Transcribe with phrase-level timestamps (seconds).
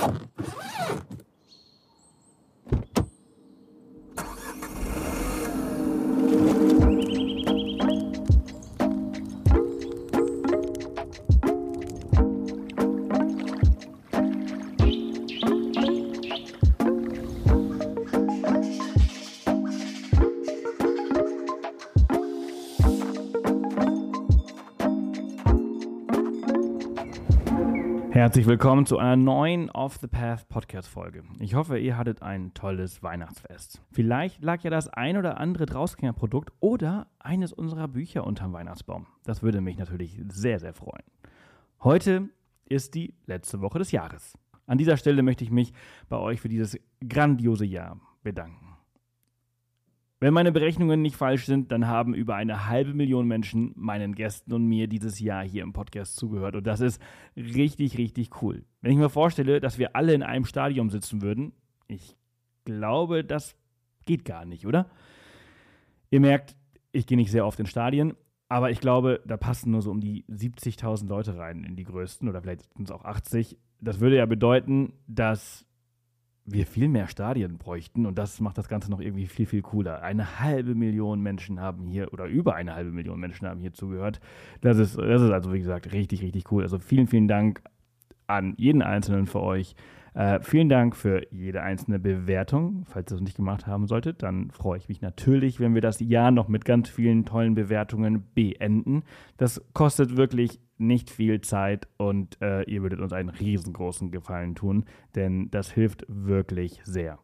[0.00, 0.27] you
[28.28, 31.22] Herzlich willkommen zu einer neuen Off the Path Podcast Folge.
[31.38, 33.80] Ich hoffe, ihr hattet ein tolles Weihnachtsfest.
[33.90, 39.06] Vielleicht lag ja das ein oder andere Drausgängerprodukt oder eines unserer Bücher unterm Weihnachtsbaum.
[39.24, 41.04] Das würde mich natürlich sehr, sehr freuen.
[41.82, 42.28] Heute
[42.66, 44.36] ist die letzte Woche des Jahres.
[44.66, 45.72] An dieser Stelle möchte ich mich
[46.10, 48.67] bei euch für dieses grandiose Jahr bedanken.
[50.20, 54.52] Wenn meine Berechnungen nicht falsch sind, dann haben über eine halbe Million Menschen meinen Gästen
[54.52, 56.56] und mir dieses Jahr hier im Podcast zugehört.
[56.56, 57.00] Und das ist
[57.36, 58.64] richtig, richtig cool.
[58.80, 61.52] Wenn ich mir vorstelle, dass wir alle in einem Stadion sitzen würden,
[61.86, 62.16] ich
[62.64, 63.54] glaube, das
[64.06, 64.90] geht gar nicht, oder?
[66.10, 66.56] Ihr merkt,
[66.90, 68.14] ich gehe nicht sehr oft in Stadien,
[68.48, 72.28] aber ich glaube, da passen nur so um die 70.000 Leute rein in die größten
[72.28, 73.56] oder vielleicht sind es auch 80.
[73.80, 75.64] Das würde ja bedeuten, dass
[76.50, 80.02] wir viel mehr Stadien bräuchten und das macht das Ganze noch irgendwie viel, viel cooler.
[80.02, 84.20] Eine halbe Million Menschen haben hier oder über eine halbe Million Menschen haben hier zugehört.
[84.60, 86.62] Das ist, das ist also, wie gesagt, richtig, richtig cool.
[86.62, 87.62] Also vielen, vielen Dank
[88.26, 89.74] an jeden Einzelnen für euch.
[90.18, 92.84] Äh, vielen Dank für jede einzelne Bewertung.
[92.88, 96.00] Falls ihr das nicht gemacht haben solltet, dann freue ich mich natürlich, wenn wir das
[96.00, 99.04] Jahr noch mit ganz vielen tollen Bewertungen beenden.
[99.36, 104.86] Das kostet wirklich nicht viel Zeit und äh, ihr würdet uns einen riesengroßen Gefallen tun,
[105.14, 107.20] denn das hilft wirklich sehr.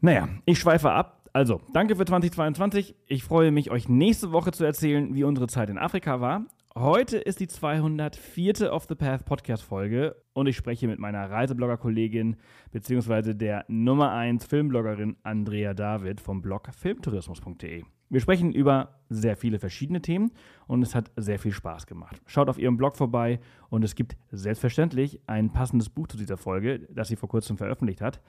[0.00, 1.28] Naja, ich schweife ab.
[1.34, 2.96] Also, danke für 2022.
[3.06, 6.46] Ich freue mich, euch nächste Woche zu erzählen, wie unsere Zeit in Afrika war.
[6.80, 8.72] Heute ist die 204.
[8.72, 12.36] Off the Path Podcast Folge und ich spreche mit meiner Reiseblogger-Kollegin
[12.70, 13.34] bzw.
[13.34, 17.82] der Nummer 1 Filmbloggerin Andrea David vom Blog filmtourismus.de.
[18.10, 20.30] Wir sprechen über sehr viele verschiedene Themen
[20.68, 22.22] und es hat sehr viel Spaß gemacht.
[22.26, 26.86] Schaut auf ihrem Blog vorbei und es gibt selbstverständlich ein passendes Buch zu dieser Folge,
[26.90, 28.20] das sie vor kurzem veröffentlicht hat.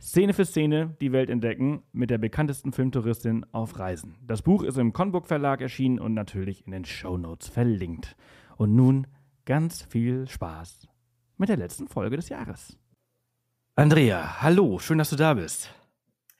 [0.00, 4.16] Szene für Szene die Welt entdecken mit der bekanntesten Filmtouristin auf Reisen.
[4.22, 8.16] Das Buch ist im Conbook Verlag erschienen und natürlich in den Show Notes verlinkt.
[8.56, 9.06] Und nun
[9.44, 10.88] ganz viel Spaß
[11.36, 12.78] mit der letzten Folge des Jahres.
[13.74, 15.70] Andrea, hallo, schön, dass du da bist.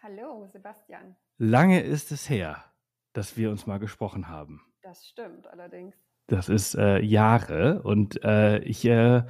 [0.03, 1.15] Hallo, Sebastian.
[1.37, 2.65] Lange ist es her,
[3.13, 4.63] dass wir uns mal gesprochen haben.
[4.81, 5.95] Das stimmt allerdings.
[6.31, 9.25] Das ist äh, Jahre und äh, ich äh,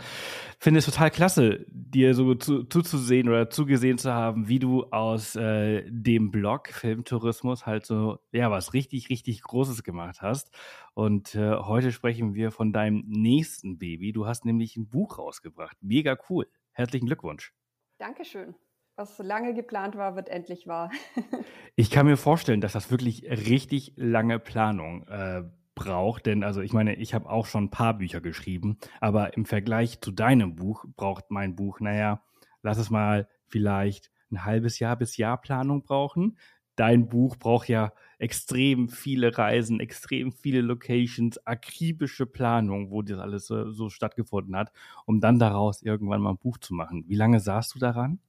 [0.59, 5.35] finde es total klasse, dir so zu, zuzusehen oder zugesehen zu haben, wie du aus
[5.35, 10.55] äh, dem Blog Filmtourismus halt so ja was richtig richtig Großes gemacht hast.
[10.93, 14.13] Und äh, heute sprechen wir von deinem nächsten Baby.
[14.13, 15.79] Du hast nämlich ein Buch rausgebracht.
[15.81, 16.49] Mega cool.
[16.73, 17.55] Herzlichen Glückwunsch.
[17.97, 18.55] Dankeschön
[18.97, 20.91] was so lange geplant war, wird endlich wahr.
[21.75, 25.45] ich kann mir vorstellen, dass das wirklich richtig lange Planung äh,
[25.81, 29.47] braucht, denn also ich meine, ich habe auch schon ein paar Bücher geschrieben, aber im
[29.47, 32.23] Vergleich zu deinem Buch braucht mein Buch, naja,
[32.63, 36.39] lass es mal vielleicht ein halbes Jahr bis Jahr Planung brauchen.
[36.77, 43.47] Dein Buch braucht ja extrem viele Reisen, extrem viele Locations, akribische Planung, wo das alles
[43.47, 44.73] so, so stattgefunden hat,
[45.07, 47.05] um dann daraus irgendwann mal ein Buch zu machen.
[47.09, 48.21] Wie lange saßt du daran?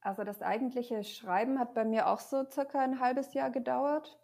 [0.00, 4.18] Also das eigentliche Schreiben hat bei mir auch so circa ein halbes Jahr gedauert.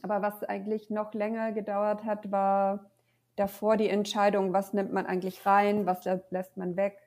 [0.00, 2.90] Aber was eigentlich noch länger gedauert hat, war
[3.36, 6.98] davor die Entscheidung, was nimmt man eigentlich rein, was lässt man weg.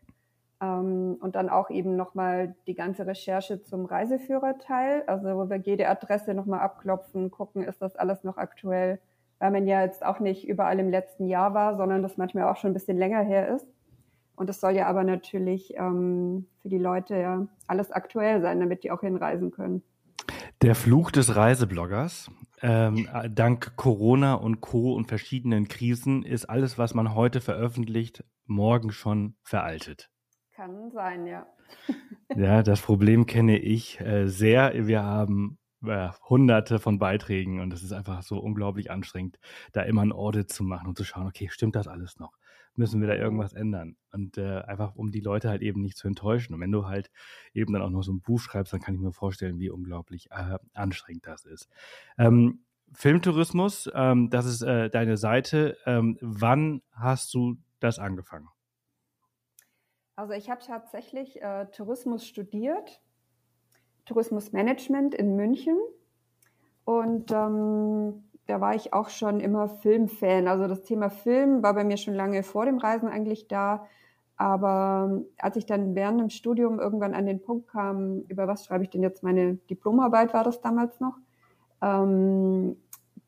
[0.62, 5.90] Ähm, und dann auch eben nochmal die ganze Recherche zum Reiseführerteil, also wo wir jede
[5.90, 9.00] Adresse nochmal abklopfen, gucken, ist das alles noch aktuell,
[9.40, 12.56] weil man ja jetzt auch nicht überall im letzten Jahr war, sondern das manchmal auch
[12.56, 13.68] schon ein bisschen länger her ist.
[14.38, 18.84] Und es soll ja aber natürlich ähm, für die Leute ja alles aktuell sein, damit
[18.84, 19.82] die auch hinreisen können.
[20.62, 22.32] Der Fluch des Reisebloggers.
[22.62, 24.94] Ähm, dank Corona und Co.
[24.94, 30.10] und verschiedenen Krisen ist alles, was man heute veröffentlicht, morgen schon veraltet.
[30.56, 31.46] Kann sein, ja.
[32.36, 34.88] ja, das Problem kenne ich äh, sehr.
[34.88, 39.38] Wir haben äh, hunderte von Beiträgen und es ist einfach so unglaublich anstrengend,
[39.74, 42.38] da immer ein Audit zu machen und zu schauen, okay, stimmt das alles noch?
[42.76, 43.96] Müssen wir da irgendwas ändern?
[44.12, 46.54] Und äh, einfach, um die Leute halt eben nicht zu enttäuschen.
[46.54, 47.12] Und wenn du halt
[47.54, 50.30] eben dann auch noch so ein Buch schreibst, dann kann ich mir vorstellen, wie unglaublich
[50.32, 51.70] äh, anstrengend das ist.
[52.18, 55.78] Ähm, Filmtourismus, ähm, das ist äh, deine Seite.
[55.86, 58.48] Ähm, wann hast du das angefangen?
[60.16, 63.02] Also ich habe tatsächlich äh, Tourismus studiert
[64.06, 65.78] Tourismusmanagement in München.
[66.86, 70.48] Und ähm, da war ich auch schon immer Filmfan.
[70.48, 73.88] Also das Thema Film war bei mir schon lange vor dem Reisen eigentlich da.
[74.38, 78.84] Aber als ich dann während dem Studium irgendwann an den Punkt kam, über was schreibe
[78.84, 81.18] ich denn jetzt meine Diplomarbeit, war das damals noch,
[81.82, 82.76] ähm,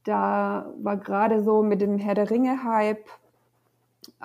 [0.03, 3.05] da war gerade so mit dem Herr der Ringe-Hype.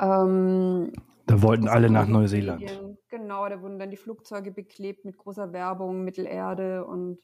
[0.01, 0.93] Ähm,
[1.27, 2.81] da wollten alle nach Neuseeland.
[3.09, 7.19] Genau, da wurden dann die Flugzeuge beklebt mit großer Werbung, Mittelerde und,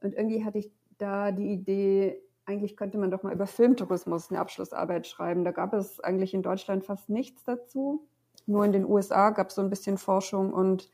[0.00, 4.40] und irgendwie hatte ich da die Idee, eigentlich könnte man doch mal über Filmtourismus eine
[4.40, 5.44] Abschlussarbeit schreiben.
[5.44, 8.06] Da gab es eigentlich in Deutschland fast nichts dazu.
[8.46, 10.90] Nur in den USA gab es so ein bisschen Forschung und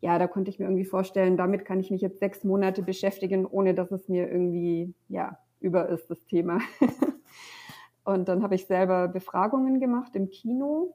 [0.00, 3.44] ja, da konnte ich mir irgendwie vorstellen, damit kann ich mich jetzt sechs Monate beschäftigen,
[3.44, 6.60] ohne dass es mir irgendwie, ja, über ist, das Thema.
[8.04, 10.94] und dann habe ich selber Befragungen gemacht im Kino.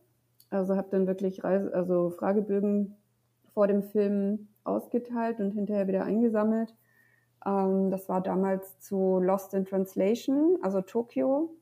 [0.49, 2.95] Also habe dann wirklich Reise, also Fragebögen
[3.53, 6.73] vor dem Film ausgeteilt und hinterher wieder eingesammelt.
[7.45, 11.55] Ähm, das war damals zu Lost in Translation, also Tokio,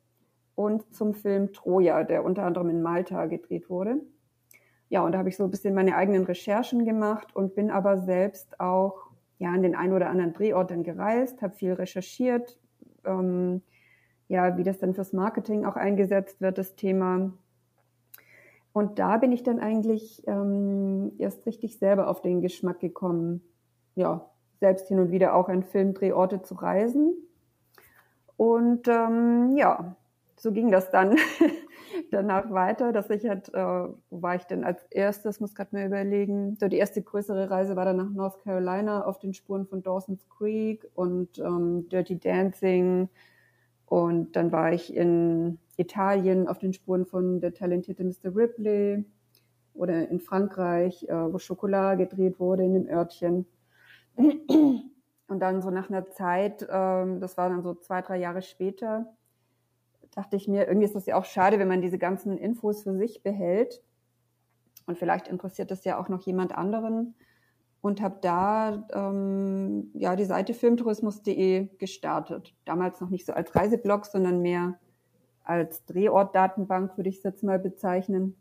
[0.56, 4.02] und zum Film Troja, der unter anderem in Malta gedreht wurde.
[4.90, 7.98] Ja, und da habe ich so ein bisschen meine eigenen Recherchen gemacht und bin aber
[7.98, 12.60] selbst auch ja an den einen oder anderen Drehort dann gereist, habe viel recherchiert,
[13.06, 13.62] ähm,
[14.28, 17.34] ja, wie das dann fürs Marketing auch eingesetzt wird, das Thema.
[18.74, 23.42] Und da bin ich dann eigentlich ähm, erst richtig selber auf den Geschmack gekommen,
[23.96, 24.30] ja,
[24.62, 27.16] selbst hin und wieder auch an Filmdrehorte zu reisen.
[28.38, 29.96] Und ähm, ja,
[30.38, 31.18] so ging das dann
[32.12, 35.86] danach weiter, dass ich halt, äh, wo war ich denn als erstes, muss gerade mir
[35.86, 39.84] überlegen, so die erste größere Reise war dann nach North Carolina auf den Spuren von
[39.84, 43.10] Dawson's Creek und ähm, Dirty Dancing
[43.92, 48.34] und dann war ich in Italien auf den Spuren von der talentierte Mr.
[48.34, 49.04] Ripley
[49.74, 53.46] oder in Frankreich, äh, wo Schokolade gedreht wurde in dem Örtchen.
[55.28, 59.14] Und dann so nach einer Zeit, ähm, das war dann so zwei, drei Jahre später,
[60.14, 62.98] dachte ich mir, irgendwie ist das ja auch schade, wenn man diese ganzen Infos für
[62.98, 63.82] sich behält.
[64.88, 67.16] Und vielleicht interessiert das ja auch noch jemand anderen.
[67.80, 72.54] Und habe da ähm, ja die Seite filmtourismus.de gestartet.
[72.66, 74.80] Damals noch nicht so als Reiseblog, sondern mehr
[75.44, 78.36] als Drehortdatenbank, würde ich es jetzt mal bezeichnen.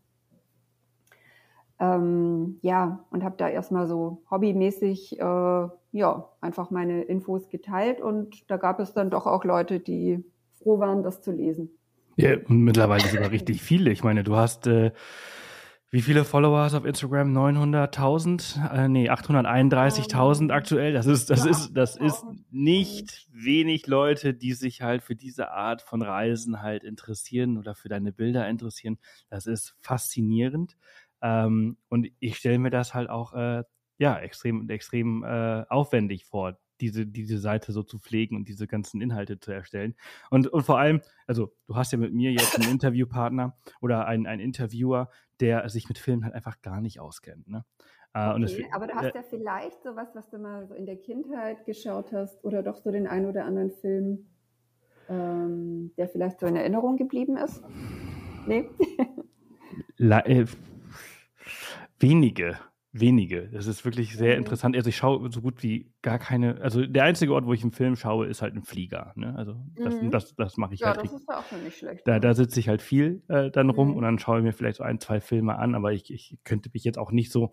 [1.80, 8.50] Ähm, ja, und habe da erstmal so hobbymäßig äh, ja einfach meine Infos geteilt und
[8.50, 10.22] da gab es dann doch auch Leute, die
[10.62, 11.70] froh waren, das zu lesen.
[12.16, 13.90] Ja, und mittlerweile sogar richtig viele.
[13.90, 14.92] Ich meine, du hast äh,
[15.92, 17.36] wie viele Follower hast du auf Instagram?
[17.36, 18.72] 900.000?
[18.72, 20.92] Äh, nee, 831.000 aktuell.
[20.92, 25.82] Das ist, das ist, das ist nicht wenig Leute, die sich halt für diese Art
[25.82, 28.98] von Reisen halt interessieren oder für deine Bilder interessieren.
[29.30, 30.76] Das ist faszinierend.
[31.22, 33.64] Ähm, und ich stelle mir das halt auch, äh,
[33.98, 39.00] ja, extrem, extrem äh, aufwendig vor, diese, diese Seite so zu pflegen und diese ganzen
[39.00, 39.94] Inhalte zu erstellen.
[40.30, 44.26] Und, und vor allem, also du hast ja mit mir jetzt einen Interviewpartner oder einen,
[44.26, 47.48] einen Interviewer, der sich mit Filmen halt einfach gar nicht auskennt.
[47.48, 47.64] Ne?
[48.14, 50.86] Äh, okay, das, aber du hast äh, ja vielleicht sowas, was du mal so in
[50.86, 54.26] der Kindheit geschaut hast oder doch so den einen oder anderen Film,
[55.08, 57.62] ähm, der vielleicht so in Erinnerung geblieben ist?
[58.46, 58.68] Nee?
[59.98, 60.46] äh,
[62.00, 62.58] wenige
[62.92, 63.48] wenige.
[63.48, 64.38] Das ist wirklich sehr mhm.
[64.38, 64.76] interessant.
[64.76, 67.72] Also ich schaue so gut wie gar keine, also der einzige Ort, wo ich einen
[67.72, 69.12] Film schaue, ist halt ein Flieger.
[69.14, 69.34] Ne?
[69.36, 70.10] Also das, mhm.
[70.10, 70.96] das, das mache ich ja, halt.
[70.96, 72.06] Ja, das ist ja auch nicht schlecht.
[72.06, 73.96] Da, da sitze ich halt viel äh, dann rum mhm.
[73.96, 76.70] und dann schaue ich mir vielleicht so ein, zwei Filme an, aber ich, ich könnte
[76.72, 77.52] mich jetzt auch nicht so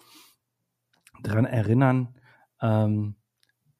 [1.21, 2.15] dran erinnern,
[2.61, 3.15] ähm,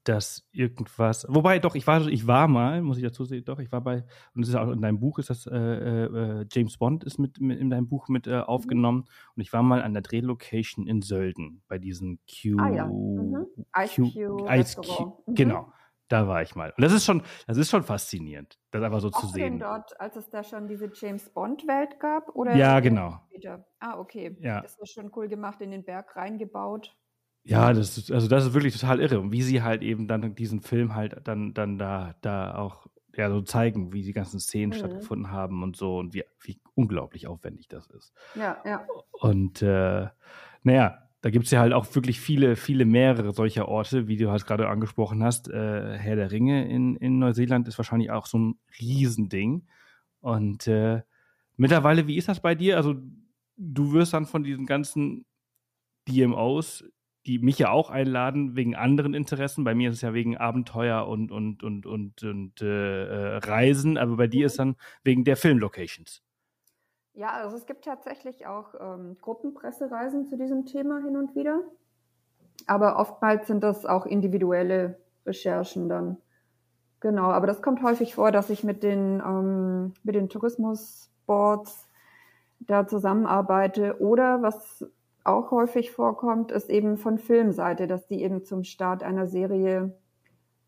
[0.08, 3.72] dass irgendwas, wobei doch, ich war, ich war mal, muss ich dazu sehen, doch, ich
[3.72, 7.04] war bei, und das ist auch in deinem Buch, ist das, äh, äh, James Bond
[7.04, 10.04] ist mit, mit, in deinem Buch mit äh, aufgenommen und ich war mal an der
[10.04, 12.86] Drehlocation in Sölden bei diesem Q, ah, ja.
[12.86, 13.48] mhm.
[13.78, 15.36] Ice Q, Ice Q, mhm.
[15.36, 15.74] genau.
[16.10, 16.74] Da war ich mal.
[16.78, 19.60] Und das ist schon, das ist schon faszinierend, das einfach so auch zu sehen.
[19.60, 22.56] dort, als es da schon diese James Bond Welt gab, oder?
[22.56, 23.20] Ja, genau.
[23.28, 23.68] Später?
[23.80, 24.38] Ah, okay.
[24.40, 24.62] Ja.
[24.62, 26.96] Das war schon cool gemacht, in den Berg reingebaut.
[27.48, 29.20] Ja, das ist, also das ist wirklich total irre.
[29.20, 33.30] Und wie sie halt eben dann diesen Film halt dann, dann da, da auch ja,
[33.30, 34.74] so zeigen, wie die ganzen Szenen mhm.
[34.74, 38.14] stattgefunden haben und so und wie, wie unglaublich aufwendig das ist.
[38.36, 38.86] Ja, ja.
[39.12, 40.08] Und äh,
[40.64, 44.30] naja, da gibt es ja halt auch wirklich viele, viele mehrere solcher Orte, wie du
[44.30, 45.50] halt gerade angesprochen hast.
[45.50, 49.66] Äh, Herr der Ringe in, in Neuseeland ist wahrscheinlich auch so ein Riesending.
[50.20, 51.02] Und äh,
[51.56, 52.78] mittlerweile, wie ist das bei dir?
[52.78, 52.96] Also,
[53.56, 55.26] du wirst dann von diesen ganzen
[56.08, 56.84] DMOs
[57.28, 59.64] die mich ja auch einladen wegen anderen Interessen.
[59.66, 64.16] Bei mir ist es ja wegen Abenteuer und, und, und, und, und äh, Reisen, aber
[64.16, 66.24] bei dir ist dann wegen der Filmlocations.
[67.14, 71.64] Ja, also es gibt tatsächlich auch ähm, Gruppenpressereisen zu diesem Thema hin und wieder.
[72.66, 76.18] Aber oftmals sind das auch individuelle Recherchen dann.
[77.00, 81.88] Genau, aber das kommt häufig vor, dass ich mit den, ähm, mit den Tourismusboards
[82.60, 84.00] da zusammenarbeite.
[84.00, 84.86] Oder was
[85.28, 89.98] auch häufig vorkommt, ist eben von Filmseite, dass die eben zum Start einer Serie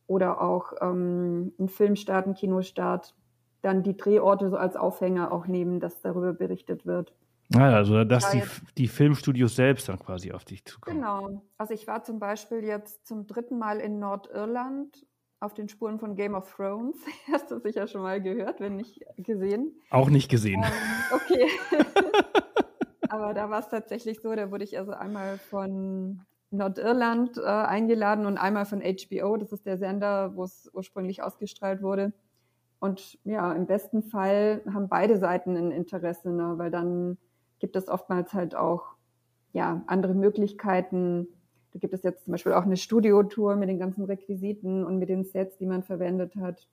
[0.07, 3.15] oder auch ähm, ein Filmstart, ein Kinostart,
[3.61, 7.13] dann die Drehorte so als Aufhänger auch nehmen, dass darüber berichtet wird.
[7.55, 8.43] Ah, also dass die,
[8.77, 10.97] die Filmstudios selbst dann quasi auf dich zukommen.
[10.97, 11.41] Genau.
[11.57, 15.05] Also ich war zum Beispiel jetzt zum dritten Mal in Nordirland
[15.39, 16.95] auf den Spuren von Game of Thrones.
[17.31, 19.79] Hast du sicher schon mal gehört, wenn nicht gesehen.
[19.89, 20.63] Auch nicht gesehen.
[20.63, 20.71] Ähm,
[21.11, 21.47] okay.
[23.09, 28.25] Aber da war es tatsächlich so, da wurde ich also einmal von Nordirland äh, eingeladen
[28.25, 32.13] und einmal von HBO, das ist der Sender, wo es ursprünglich ausgestrahlt wurde.
[32.79, 36.53] Und ja, im besten Fall haben beide Seiten ein Interesse, ne?
[36.57, 37.17] weil dann
[37.59, 38.95] gibt es oftmals halt auch
[39.51, 41.27] ja, andere Möglichkeiten.
[41.73, 45.09] Da gibt es jetzt zum Beispiel auch eine Studiotour mit den ganzen Requisiten und mit
[45.09, 46.67] den Sets, die man verwendet hat.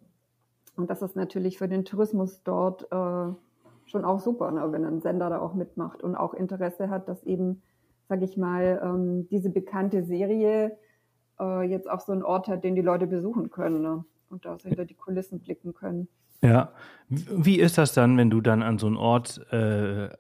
[0.76, 3.34] Und das ist natürlich für den Tourismus dort äh,
[3.86, 7.22] schon auch super, ne, wenn ein Sender da auch mitmacht und auch Interesse hat, dass
[7.24, 7.62] eben,
[8.08, 10.76] sag ich mal, ähm, diese bekannte Serie
[11.40, 14.56] äh, jetzt auch so einen Ort hat, den die Leute besuchen können ne, und da
[14.62, 16.08] hinter die Kulissen blicken können.
[16.42, 16.72] Ja,
[17.08, 20.10] wie ist das dann, wenn du dann an so einen Ort äh,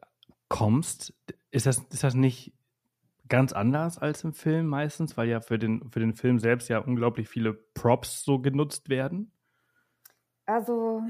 [0.48, 1.12] kommst,
[1.50, 2.54] ist das, ist das nicht
[3.28, 6.78] ganz anders als im Film meistens, weil ja für den, für den Film selbst ja
[6.78, 9.32] unglaublich viele Props so genutzt werden?
[10.46, 11.02] Also,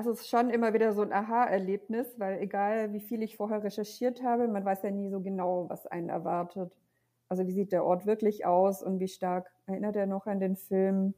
[0.00, 3.62] also es ist schon immer wieder so ein Aha-Erlebnis, weil egal wie viel ich vorher
[3.62, 6.74] recherchiert habe, man weiß ja nie so genau, was einen erwartet.
[7.28, 10.56] Also wie sieht der Ort wirklich aus und wie stark erinnert er noch an den
[10.56, 11.12] Film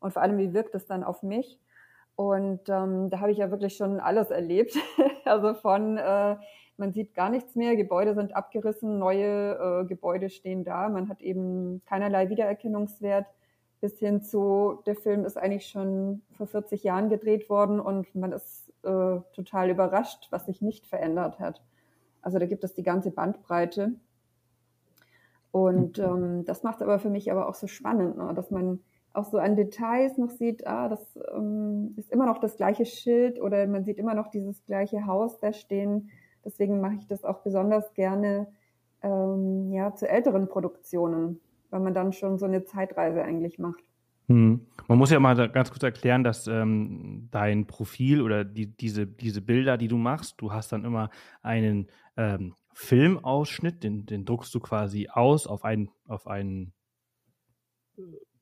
[0.00, 1.58] und vor allem wie wirkt es dann auf mich.
[2.14, 4.76] Und ähm, da habe ich ja wirklich schon alles erlebt.
[5.24, 6.36] also von äh,
[6.76, 11.22] man sieht gar nichts mehr, Gebäude sind abgerissen, neue äh, Gebäude stehen da, man hat
[11.22, 13.28] eben keinerlei Wiedererkennungswert
[13.86, 18.32] bis hin zu, der Film ist eigentlich schon vor 40 Jahren gedreht worden und man
[18.32, 21.62] ist äh, total überrascht, was sich nicht verändert hat.
[22.20, 23.92] Also da gibt es die ganze Bandbreite.
[25.52, 28.34] Und ähm, das macht es aber für mich aber auch so spannend, ne?
[28.34, 28.80] dass man
[29.12, 33.40] auch so an Details noch sieht, ah, das ähm, ist immer noch das gleiche Schild
[33.40, 36.10] oder man sieht immer noch dieses gleiche Haus da stehen.
[36.44, 38.48] Deswegen mache ich das auch besonders gerne
[39.02, 41.40] ähm, ja, zu älteren Produktionen,
[41.76, 43.84] weil man dann schon so eine Zeitreise eigentlich macht.
[44.28, 44.66] Hm.
[44.88, 49.42] Man muss ja mal ganz kurz erklären, dass ähm, dein Profil oder die, diese, diese
[49.42, 51.10] Bilder, die du machst, du hast dann immer
[51.42, 56.72] einen ähm, Filmausschnitt, den, den druckst du quasi aus auf ein, auf einen,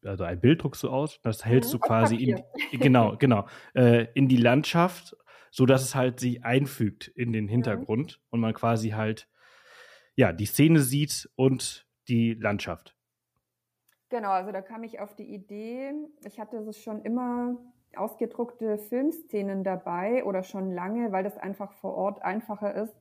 [0.05, 2.43] also ein Bild druckst du aus, das hältst mhm, du quasi in,
[2.79, 5.17] genau, genau, äh, in die Landschaft
[5.51, 8.27] so dass es halt sich einfügt in den Hintergrund mhm.
[8.31, 9.29] und man quasi halt
[10.17, 12.97] ja die Szene sieht und die Landschaft.
[14.11, 15.93] Genau, also da kam ich auf die Idee,
[16.25, 17.57] ich hatte es schon immer
[17.97, 22.95] ausgedruckte Filmszenen dabei oder schon lange, weil das einfach vor Ort einfacher ist.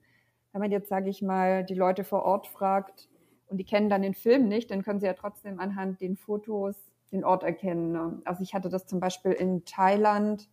[0.51, 3.09] Wenn man jetzt, sage ich mal, die Leute vor Ort fragt
[3.47, 6.75] und die kennen dann den Film nicht, dann können sie ja trotzdem anhand den Fotos
[7.11, 7.91] den Ort erkennen.
[7.91, 8.21] Ne?
[8.25, 10.49] Also ich hatte das zum Beispiel in Thailand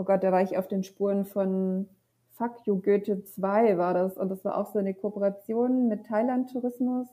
[0.00, 1.86] oh Gott, da war ich auf den Spuren von
[2.30, 4.16] Fuck You Goethe 2 war das.
[4.16, 7.06] Und das war auch so eine Kooperation mit Thailand Tourismus.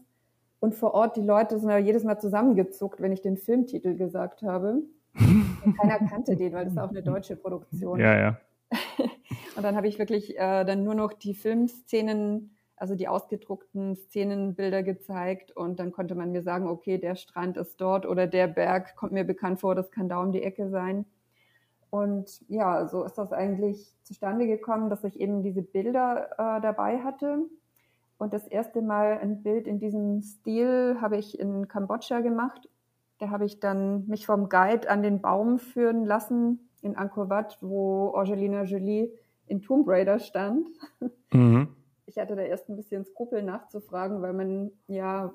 [0.59, 4.41] Und vor Ort, die Leute sind ja jedes Mal zusammengezuckt, wenn ich den Filmtitel gesagt
[4.41, 4.81] habe.
[5.19, 7.99] Und keiner kannte den, weil das war auch eine deutsche Produktion.
[7.99, 8.37] Ja, ja.
[9.55, 14.83] und dann habe ich wirklich äh, dann nur noch die Filmszenen, also die ausgedruckten Szenenbilder
[14.83, 18.95] gezeigt und dann konnte man mir sagen, okay, der Strand ist dort oder der Berg
[18.95, 21.05] kommt mir bekannt vor, das kann da um die Ecke sein.
[21.89, 26.99] Und ja, so ist das eigentlich zustande gekommen, dass ich eben diese Bilder äh, dabei
[26.99, 27.45] hatte.
[28.17, 32.67] Und das erste Mal ein Bild in diesem Stil habe ich in Kambodscha gemacht.
[33.19, 37.57] Da habe ich dann mich vom Guide an den Baum führen lassen in Angkor Wat,
[37.61, 39.11] wo Angelina Jolie
[39.47, 40.67] in Tomb Raider stand.
[41.31, 41.69] Mhm.
[42.05, 45.33] Ich hatte da erst ein bisschen Skrupel nachzufragen, weil man ja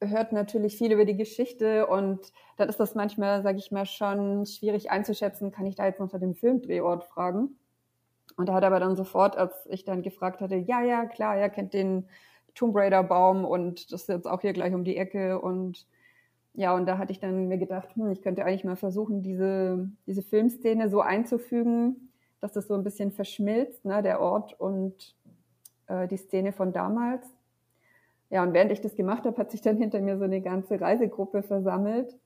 [0.00, 4.46] hört natürlich viel über die Geschichte und dann ist das manchmal, sage ich mal, schon
[4.46, 7.58] schwierig einzuschätzen, kann ich da jetzt noch nach dem Filmdrehort fragen?
[8.38, 11.50] Und er hat aber dann sofort, als ich dann gefragt hatte, ja, ja, klar, er
[11.50, 12.08] kennt den
[12.54, 15.86] Tomb Raider Baum und das ist jetzt auch hier gleich um die Ecke und
[16.54, 19.88] ja, und da hatte ich dann mir gedacht, hm, ich könnte eigentlich mal versuchen, diese,
[20.06, 25.16] diese Filmszene so einzufügen, dass das so ein bisschen verschmilzt, ne, der Ort und
[25.88, 27.26] äh, die Szene von damals.
[28.30, 30.80] Ja, und während ich das gemacht habe, hat sich dann hinter mir so eine ganze
[30.80, 32.16] Reisegruppe versammelt,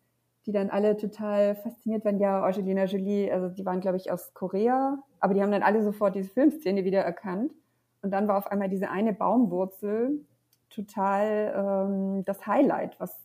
[0.44, 2.18] die dann alle total fasziniert waren.
[2.18, 5.82] Ja, Angelina Jolie, also die waren, glaube ich, aus Korea, aber die haben dann alle
[5.82, 7.54] sofort diese Filmszene wieder erkannt.
[8.02, 10.26] Und dann war auf einmal diese eine Baumwurzel
[10.68, 13.16] total ähm, das Highlight, was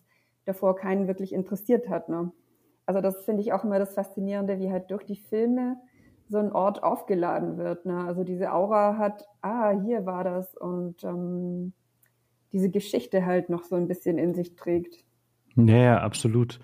[0.45, 2.07] davor keinen wirklich interessiert hat.
[2.07, 2.31] Ne?
[2.85, 5.77] Also das finde ich auch immer das Faszinierende, wie halt durch die Filme
[6.29, 7.87] so ein Ort aufgeladen wird.
[7.87, 7.97] Ne?
[8.05, 11.73] Also diese Aura hat, ah, hier war das und ähm,
[12.51, 15.03] diese Geschichte halt noch so ein bisschen in sich trägt.
[15.55, 16.59] Ja, ja absolut.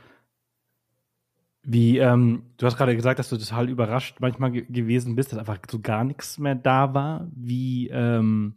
[1.65, 5.39] Wie, ähm, du hast gerade gesagt, dass du total überrascht manchmal ge gewesen bist, dass
[5.39, 7.27] einfach so gar nichts mehr da war.
[7.34, 8.55] Wie, ähm,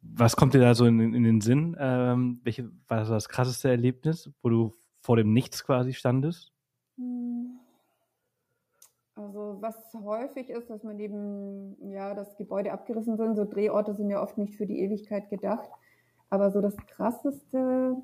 [0.00, 1.76] was kommt dir da so in, in den Sinn?
[1.78, 6.52] Ähm, welche war das, krasseste Erlebnis, wo du vor dem Nichts quasi standest?
[6.96, 7.58] Hm.
[9.16, 13.36] Also was häufig ist, dass man eben, ja, das Gebäude abgerissen sind.
[13.36, 15.68] So Drehorte sind ja oft nicht für die Ewigkeit gedacht.
[16.30, 17.96] Aber so das Krasseste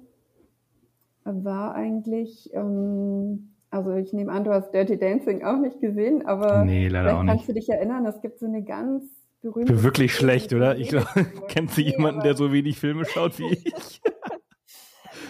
[1.24, 6.64] war eigentlich, ähm, also ich nehme an, du hast Dirty Dancing auch nicht gesehen, aber
[6.64, 7.30] nee, leider auch nicht.
[7.30, 9.04] kannst du dich erinnern, es gibt so eine ganz
[9.40, 9.82] berühmte...
[9.82, 10.76] Wirklich schlecht, oder?
[10.76, 11.06] Ich glaube,
[11.48, 14.00] kennst du jemanden, der so wenig Filme schaut wie ich?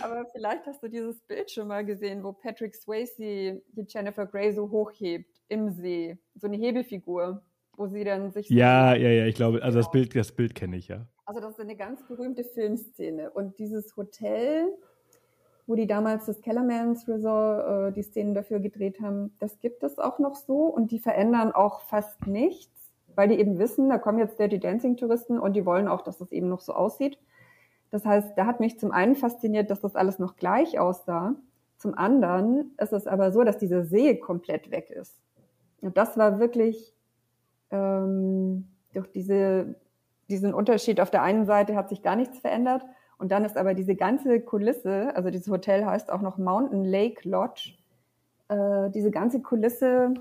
[0.03, 4.53] aber vielleicht hast du dieses Bild schon mal gesehen, wo Patrick Swayze die Jennifer Grey
[4.53, 6.19] so hochhebt im See.
[6.35, 7.43] So eine Hebelfigur,
[7.77, 8.49] wo sie dann sich.
[8.49, 11.07] Ja, so ja, ja, ich glaube, also das Bild, das Bild kenne ich ja.
[11.25, 13.31] Also das ist eine ganz berühmte Filmszene.
[13.31, 14.67] Und dieses Hotel,
[15.71, 20.01] wo die damals das Kellermans Resort äh, die Szenen dafür gedreht haben, das gibt es
[20.01, 22.75] auch noch so und die verändern auch fast nichts,
[23.15, 26.19] weil die eben wissen, da kommen jetzt Dirty Dancing Touristen und die wollen auch, dass
[26.19, 27.19] das eben noch so aussieht.
[27.93, 31.37] Das heißt, da hat mich zum einen fasziniert, dass das alles noch gleich aussah.
[31.79, 35.21] Zum anderen ist es aber so, dass dieser See komplett weg ist.
[35.83, 36.97] Und das war wirklich
[37.71, 39.77] ähm, durch diese,
[40.29, 41.01] diesen Unterschied.
[41.01, 42.85] Auf der einen Seite hat sich gar nichts verändert
[43.21, 47.29] und dann ist aber diese ganze Kulisse, also dieses Hotel heißt auch noch Mountain Lake
[47.29, 47.75] Lodge,
[48.49, 50.15] äh, diese ganze Kulisse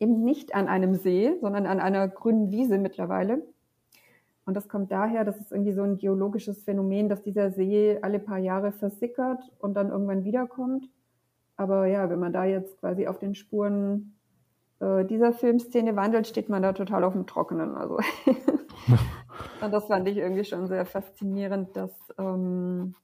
[0.00, 3.42] eben nicht an einem See, sondern an einer grünen Wiese mittlerweile.
[4.46, 8.18] Und das kommt daher, das ist irgendwie so ein geologisches Phänomen, dass dieser See alle
[8.18, 10.88] paar Jahre versickert und dann irgendwann wiederkommt.
[11.58, 14.17] Aber ja, wenn man da jetzt quasi auf den Spuren
[14.80, 17.76] äh, dieser Filmszene wandelt, steht man da total auf dem Trockenen.
[17.76, 17.96] Also
[19.62, 22.94] und das fand ich irgendwie schon sehr faszinierend, dass ähm,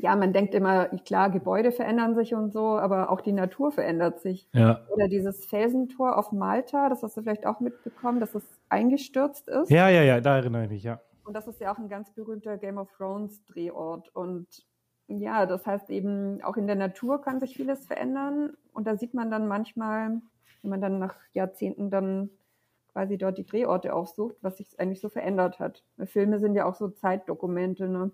[0.00, 4.20] ja, man denkt immer, klar, Gebäude verändern sich und so, aber auch die Natur verändert
[4.20, 4.48] sich.
[4.52, 4.86] Ja.
[4.90, 9.70] Oder dieses Felsentor auf Malta, das hast du vielleicht auch mitbekommen, dass es eingestürzt ist.
[9.70, 11.00] Ja, ja, ja, da erinnere ich mich, ja.
[11.24, 14.14] Und das ist ja auch ein ganz berühmter Game of Thrones Drehort.
[14.14, 14.46] Und
[15.08, 18.56] ja, das heißt eben, auch in der Natur kann sich vieles verändern.
[18.72, 20.20] Und da sieht man dann manchmal,
[20.68, 22.28] wenn man dann nach Jahrzehnten dann
[22.92, 25.82] quasi dort die Drehorte aufsucht, was sich eigentlich so verändert hat.
[26.04, 28.10] Filme sind ja auch so Zeitdokumente, ne?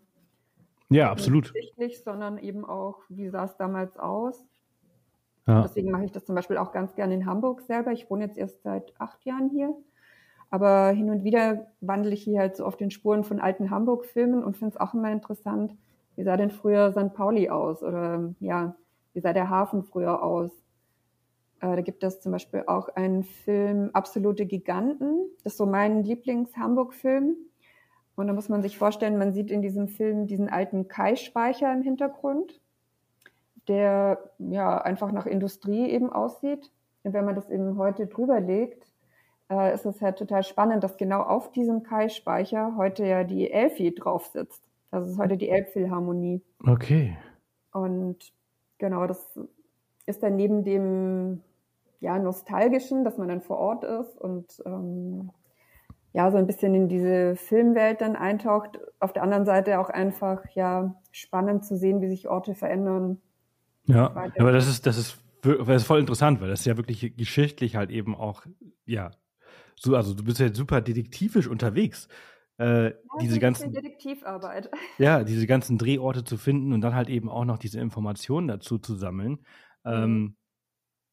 [0.89, 1.53] Ja, absolut.
[1.55, 4.47] Nicht Nicht, sondern eben auch, wie sah es damals aus.
[5.47, 5.63] Ja.
[5.63, 7.91] Deswegen mache ich das zum Beispiel auch ganz gerne in Hamburg selber.
[7.91, 9.75] Ich wohne jetzt erst seit acht Jahren hier.
[10.51, 14.45] Aber hin und wieder wandle ich hier halt so auf den Spuren von alten Hamburg-Filmen
[14.45, 15.75] und finde es auch immer interessant,
[16.15, 17.13] wie sah denn früher St.
[17.13, 17.83] Pauli aus?
[17.83, 18.77] Oder ja,
[19.15, 20.64] wie sah der Hafen früher aus?
[21.65, 25.31] Äh, da gibt es zum Beispiel auch einen Film Absolute Giganten.
[25.43, 27.37] Das ist so mein Lieblings-Hamburg-Film.
[28.17, 31.83] Und da muss man sich vorstellen, man sieht in diesem Film diesen alten Kai-Speicher im
[31.83, 32.61] Hintergrund,
[33.67, 36.71] der ja einfach nach Industrie eben aussieht.
[37.03, 38.87] Und wenn man das eben heute drüber legt,
[39.51, 43.95] äh, ist es halt total spannend, dass genau auf diesem Kai-Speicher heute ja die Elfi
[43.95, 44.63] drauf sitzt.
[44.91, 46.43] Das ist heute die Elbphilharmonie.
[46.65, 47.17] Okay.
[47.73, 48.33] Und
[48.79, 49.39] genau, das
[50.07, 51.41] ist dann neben dem
[52.05, 55.31] ja, nostalgischen, dass man dann vor Ort ist und ähm,
[56.13, 58.79] ja, so ein bisschen in diese Filmwelt dann eintaucht.
[59.01, 63.21] Auf der anderen Seite auch einfach, ja, spannend zu sehen, wie sich Orte verändern.
[63.87, 67.17] Ja, aber das ist, das ist, das ist voll interessant, weil das ist ja wirklich
[67.17, 68.45] geschichtlich halt eben auch,
[68.85, 69.11] ja,
[69.75, 72.09] so, also du bist ja super detektivisch unterwegs.
[72.59, 74.71] Äh, ja, diese ganzen Detektivarbeit.
[74.99, 78.79] Ja, diese ganzen Drehorte zu finden und dann halt eben auch noch diese Informationen dazu
[78.79, 79.39] zu sammeln.
[79.85, 80.37] Ähm, mhm.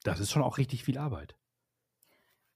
[0.04, 1.36] Das ist schon auch richtig viel Arbeit.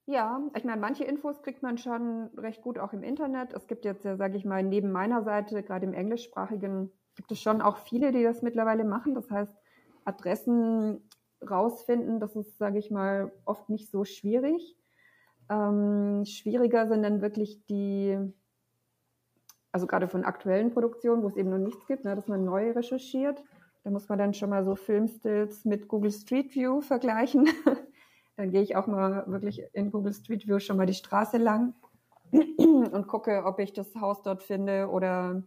[0.07, 3.53] Ja, ich meine, manche Infos kriegt man schon recht gut auch im Internet.
[3.53, 7.41] Es gibt jetzt ja, sage ich mal, neben meiner Seite, gerade im englischsprachigen, gibt es
[7.41, 9.15] schon auch viele, die das mittlerweile machen.
[9.15, 9.51] Das heißt,
[10.03, 11.09] Adressen
[11.41, 14.77] rausfinden, das ist, sage ich mal, oft nicht so schwierig.
[15.49, 18.17] Ähm, schwieriger sind dann wirklich die,
[19.71, 22.71] also gerade von aktuellen Produktionen, wo es eben noch nichts gibt, ne, dass man neu
[22.71, 23.43] recherchiert.
[23.85, 27.47] Da muss man dann schon mal so Filmstills mit Google Street View vergleichen.
[28.35, 31.75] Dann gehe ich auch mal wirklich in Google Street View schon mal die Straße lang
[32.31, 35.43] und gucke, ob ich das Haus dort finde oder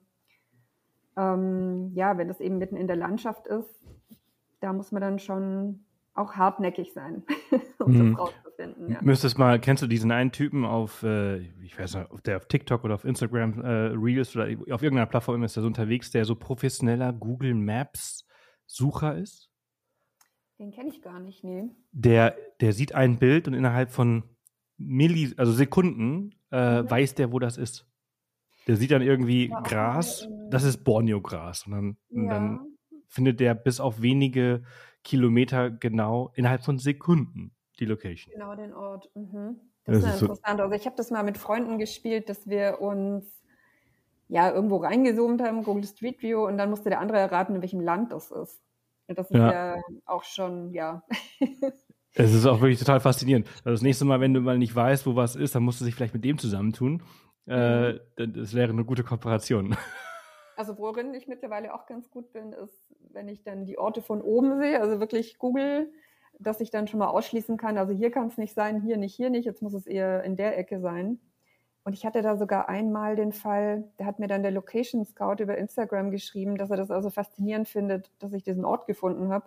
[1.16, 3.84] ähm, ja, wenn das eben mitten in der Landschaft ist,
[4.60, 5.80] da muss man dann schon
[6.14, 7.24] auch hartnäckig sein,
[7.80, 8.10] um mhm.
[8.12, 8.92] das rauszufinden.
[8.92, 8.98] Ja.
[9.02, 12.46] Müsstest mal, kennst du diesen einen Typen auf, äh, ich weiß nicht, auf der auf
[12.46, 16.24] TikTok oder auf Instagram äh, Reels oder auf irgendeiner Plattform ist der so unterwegs, der
[16.24, 18.27] so professioneller Google Maps
[18.68, 19.50] Sucher ist?
[20.58, 21.70] Den kenne ich gar nicht, nee.
[21.92, 24.24] Der, der sieht ein Bild und innerhalb von
[24.76, 26.90] Milli, also Sekunden äh, mhm.
[26.90, 27.86] weiß der, wo das ist.
[28.66, 30.48] Der sieht dann irgendwie ja, Gras, okay.
[30.50, 31.66] das ist Borneo-Gras.
[31.66, 32.20] Und, dann, ja.
[32.20, 32.76] und dann
[33.06, 34.62] findet der bis auf wenige
[35.04, 38.32] Kilometer genau innerhalb von Sekunden die Location.
[38.32, 39.10] Genau, den Ort.
[39.14, 39.60] Mhm.
[39.84, 40.58] Das, das, ist, interessant.
[40.58, 43.24] So also ich habe das mal mit Freunden gespielt, dass wir uns
[44.28, 47.80] ja irgendwo reingezoomt haben, Google Street View, und dann musste der andere erraten, in welchem
[47.80, 48.62] Land das ist.
[49.08, 51.02] Und das ist ja, ja auch schon, ja.
[52.14, 53.46] Es ist auch wirklich total faszinierend.
[53.58, 55.84] Also das nächste Mal, wenn du mal nicht weißt, wo was ist, dann musst du
[55.84, 57.02] dich vielleicht mit dem zusammentun.
[57.46, 58.00] Äh, mhm.
[58.16, 59.76] das wäre eine gute Kooperation.
[60.56, 64.20] Also worin ich mittlerweile auch ganz gut bin, ist, wenn ich dann die Orte von
[64.20, 65.92] oben sehe, also wirklich Google,
[66.40, 69.14] dass ich dann schon mal ausschließen kann, also hier kann es nicht sein, hier nicht,
[69.14, 71.20] hier nicht, jetzt muss es eher in der Ecke sein.
[71.84, 75.42] Und ich hatte da sogar einmal den Fall, da hat mir dann der Location Scout
[75.42, 79.46] über Instagram geschrieben, dass er das also faszinierend findet, dass ich diesen Ort gefunden habe,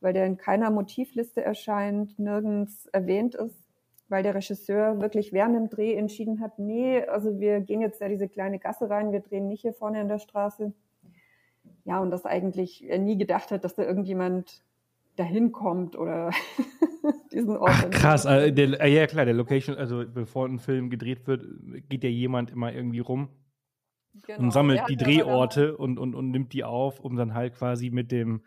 [0.00, 3.66] weil der in keiner Motivliste erscheint, nirgends erwähnt ist
[4.08, 8.08] weil der Regisseur wirklich während dem Dreh entschieden hat, nee, also wir gehen jetzt da
[8.08, 10.72] diese kleine Gasse rein, wir drehen nicht hier vorne in der Straße.
[11.84, 14.62] Ja, und das eigentlich er nie gedacht hat, dass da irgendjemand
[15.16, 16.30] dahin kommt oder
[17.32, 17.70] diesen Ort.
[17.72, 21.44] Ach, krass, also der, äh, ja klar, der Location, also bevor ein Film gedreht wird,
[21.88, 23.28] geht ja jemand immer irgendwie rum
[24.26, 24.40] genau.
[24.40, 28.12] und sammelt die Drehorte und, und, und nimmt die auf, um dann halt quasi mit
[28.12, 28.42] dem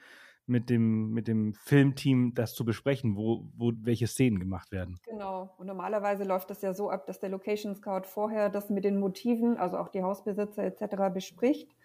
[0.49, 4.97] mit dem, mit dem Filmteam das zu besprechen, wo, wo welche Szenen gemacht werden.
[5.05, 5.53] Genau.
[5.58, 8.99] Und normalerweise läuft das ja so ab, dass der Location Scout vorher das mit den
[8.99, 11.13] Motiven, also auch die Hausbesitzer etc.
[11.13, 11.75] bespricht.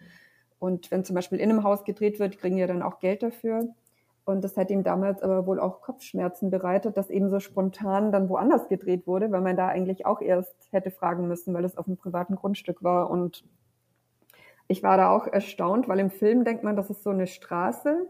[0.59, 3.69] Und wenn zum Beispiel in einem Haus gedreht wird, kriegen ja dann auch Geld dafür.
[4.25, 8.29] Und das hat ihm damals aber wohl auch Kopfschmerzen bereitet, dass eben so spontan dann
[8.29, 11.87] woanders gedreht wurde, weil man da eigentlich auch erst hätte fragen müssen, weil es auf
[11.87, 13.11] einem privaten Grundstück war.
[13.11, 13.45] Und
[14.67, 18.09] ich war da auch erstaunt, weil im Film denkt man, das ist so eine Straße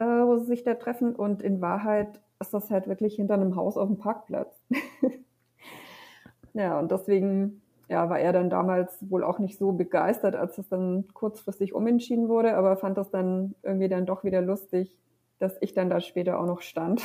[0.00, 1.14] äh, wo sie sich da treffen.
[1.14, 4.60] Und in Wahrheit ist das halt wirklich hinter einem Haus auf dem Parkplatz.
[6.54, 10.68] ja, und deswegen ja, war er dann damals wohl auch nicht so begeistert, als es
[10.68, 14.96] dann kurzfristig umentschieden wurde, aber fand das dann irgendwie dann doch wieder lustig,
[15.40, 17.02] dass ich dann da später auch noch stand.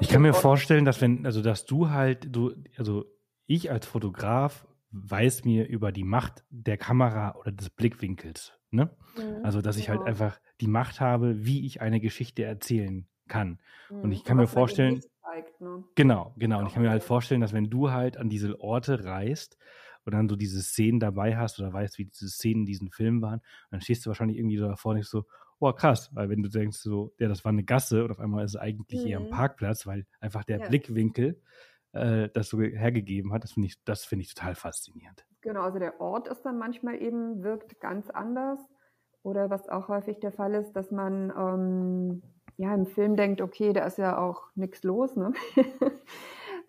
[0.00, 3.06] Ich kann mir vorstellen, dass wenn, also dass du halt, du, also
[3.46, 8.52] ich als Fotograf weiß mir über die Macht der Kamera oder des Blickwinkels.
[8.70, 8.90] Ne?
[9.16, 10.06] Mhm, also, dass ich halt genau.
[10.06, 13.58] halt einfach die Macht habe, wie ich eine Geschichte erzählen kann.
[13.88, 14.00] Mhm.
[14.02, 15.82] Und ich kann mir vorstellen, zeigt, ne?
[15.94, 16.60] genau, genau.
[16.60, 19.56] Und ich kann mir halt vorstellen, dass wenn du halt an diese Orte reist
[20.04, 23.22] und dann so diese Szenen dabei hast oder weißt, wie diese Szenen in diesem Film
[23.22, 23.40] waren,
[23.70, 25.24] dann stehst du wahrscheinlich irgendwie so davor und denkst so,
[25.60, 28.44] oh krass, weil wenn du denkst so, ja, das war eine Gasse und auf einmal
[28.44, 29.06] ist es eigentlich mhm.
[29.06, 29.30] eher ein mhm.
[29.30, 30.68] Parkplatz, weil einfach der ja.
[30.68, 31.40] Blickwinkel
[31.92, 33.44] äh, das so hergegeben hat.
[33.44, 35.24] Das finde ich, das finde ich total faszinierend.
[35.42, 38.58] Genau, also der Ort ist dann manchmal eben, wirkt ganz anders.
[39.22, 42.22] Oder was auch häufig der Fall ist, dass man ähm,
[42.56, 45.32] ja im Film denkt, okay, da ist ja auch nichts los, ne?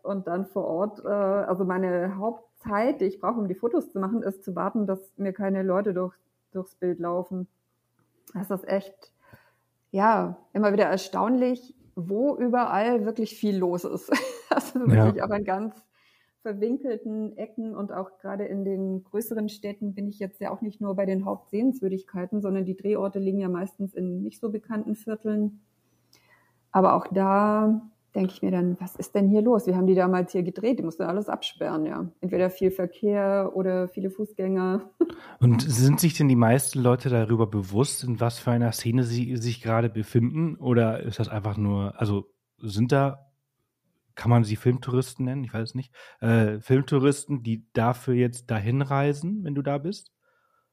[0.03, 3.99] Und dann vor Ort, äh, also meine Hauptzeit, die ich brauche, um die Fotos zu
[3.99, 6.15] machen, ist zu warten, dass mir keine Leute durch,
[6.51, 7.47] durchs Bild laufen.
[8.33, 9.11] Das ist echt,
[9.91, 14.11] ja, immer wieder erstaunlich, wo überall wirklich viel los ist.
[14.53, 15.25] Also wirklich ja.
[15.25, 15.81] auch an ganz
[16.41, 20.81] verwinkelten Ecken und auch gerade in den größeren Städten bin ich jetzt ja auch nicht
[20.81, 25.61] nur bei den Hauptsehenswürdigkeiten, sondern die Drehorte liegen ja meistens in nicht so bekannten Vierteln.
[26.71, 29.67] Aber auch da denke ich mir dann, was ist denn hier los?
[29.67, 32.09] Wir haben die damals hier gedreht, die mussten alles absperren, ja.
[32.19, 34.89] Entweder viel Verkehr oder viele Fußgänger.
[35.39, 39.37] Und sind sich denn die meisten Leute darüber bewusst, in was für einer Szene sie
[39.37, 40.55] sich gerade befinden?
[40.57, 42.25] Oder ist das einfach nur, also
[42.57, 43.31] sind da,
[44.15, 45.43] kann man sie Filmtouristen nennen?
[45.43, 45.93] Ich weiß es nicht.
[46.19, 50.11] Äh, Filmtouristen, die dafür jetzt dahin reisen, wenn du da bist?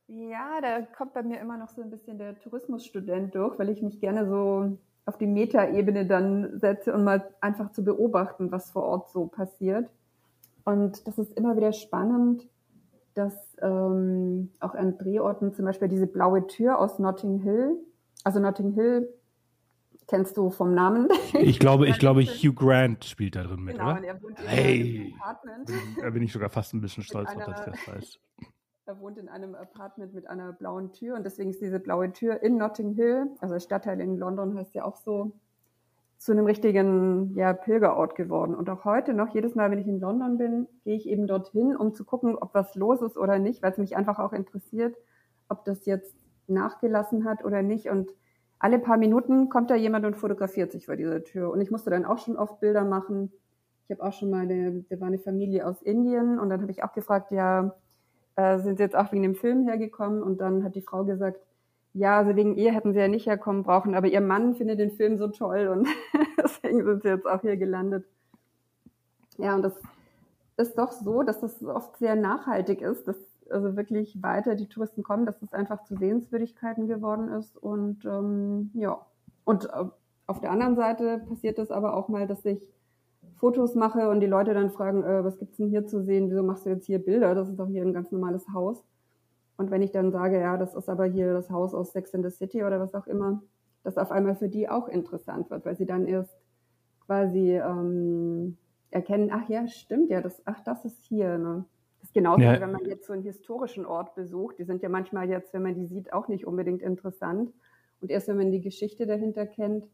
[0.08, 3.82] Ja, da kommt bei mir immer noch so ein bisschen der Tourismusstudent durch, weil ich
[3.82, 8.82] mich gerne so auf die Metaebene dann setze und mal einfach zu beobachten, was vor
[8.82, 9.88] Ort so passiert.
[10.64, 12.46] Und das ist immer wieder spannend,
[13.14, 17.78] dass ähm, auch an Drehorten zum Beispiel diese blaue Tür aus Notting Hill,
[18.22, 19.08] also Notting Hill
[20.08, 21.08] kennst du vom Namen.
[21.32, 24.04] Ich glaube, ich glaube, Hugh Grant spielt da drin mit, genau, oder?
[24.04, 25.14] Er hey,
[26.02, 28.18] da bin ich sogar fast ein bisschen stolz auf, dass ich das weiß.
[28.88, 32.42] Er wohnt in einem Apartment mit einer blauen Tür und deswegen ist diese blaue Tür
[32.42, 35.32] in Notting Hill, also Stadtteil in London heißt ja auch so,
[36.16, 38.54] zu einem richtigen ja, Pilgerort geworden.
[38.54, 41.76] Und auch heute noch, jedes Mal, wenn ich in London bin, gehe ich eben dorthin,
[41.76, 44.96] um zu gucken, ob was los ist oder nicht, weil es mich einfach auch interessiert,
[45.50, 47.90] ob das jetzt nachgelassen hat oder nicht.
[47.90, 48.10] Und
[48.58, 51.50] alle paar Minuten kommt da jemand und fotografiert sich vor dieser Tür.
[51.50, 53.32] Und ich musste dann auch schon oft Bilder machen.
[53.84, 56.72] Ich habe auch schon mal, eine, da war eine Familie aus Indien und dann habe
[56.72, 57.74] ich auch gefragt, ja,
[58.38, 61.40] äh, sind jetzt auch wegen dem Film hergekommen und dann hat die Frau gesagt,
[61.92, 64.92] Ja, also wegen ihr hätten sie ja nicht herkommen brauchen, aber ihr Mann findet den
[64.92, 65.88] Film so toll und
[66.42, 68.04] deswegen sind sie jetzt auch hier gelandet.
[69.38, 69.74] Ja, und das
[70.56, 73.16] ist doch so, dass das oft sehr nachhaltig ist, dass
[73.50, 77.56] also wirklich weiter die Touristen kommen, dass das einfach zu Sehenswürdigkeiten geworden ist.
[77.56, 79.04] Und ähm, ja,
[79.44, 79.84] und äh,
[80.26, 82.60] auf der anderen Seite passiert es aber auch mal, dass ich
[83.38, 86.28] Fotos mache und die Leute dann fragen, äh, was gibt's denn hier zu sehen?
[86.30, 87.34] Wieso machst du jetzt hier Bilder?
[87.34, 88.84] Das ist doch hier ein ganz normales Haus.
[89.56, 92.22] Und wenn ich dann sage, ja, das ist aber hier das Haus aus Sex in
[92.22, 93.42] the City oder was auch immer,
[93.84, 96.36] das auf einmal für die auch interessant wird, weil sie dann erst
[97.06, 98.56] quasi ähm,
[98.90, 101.38] erkennen, ach ja, stimmt ja, das, ach, das ist hier.
[101.38, 101.64] Ne?
[101.98, 102.60] Das ist genauso, ja.
[102.60, 104.58] wenn man jetzt so einen historischen Ort besucht.
[104.58, 107.52] Die sind ja manchmal jetzt, wenn man die sieht, auch nicht unbedingt interessant.
[108.00, 109.84] Und erst wenn man die Geschichte dahinter kennt,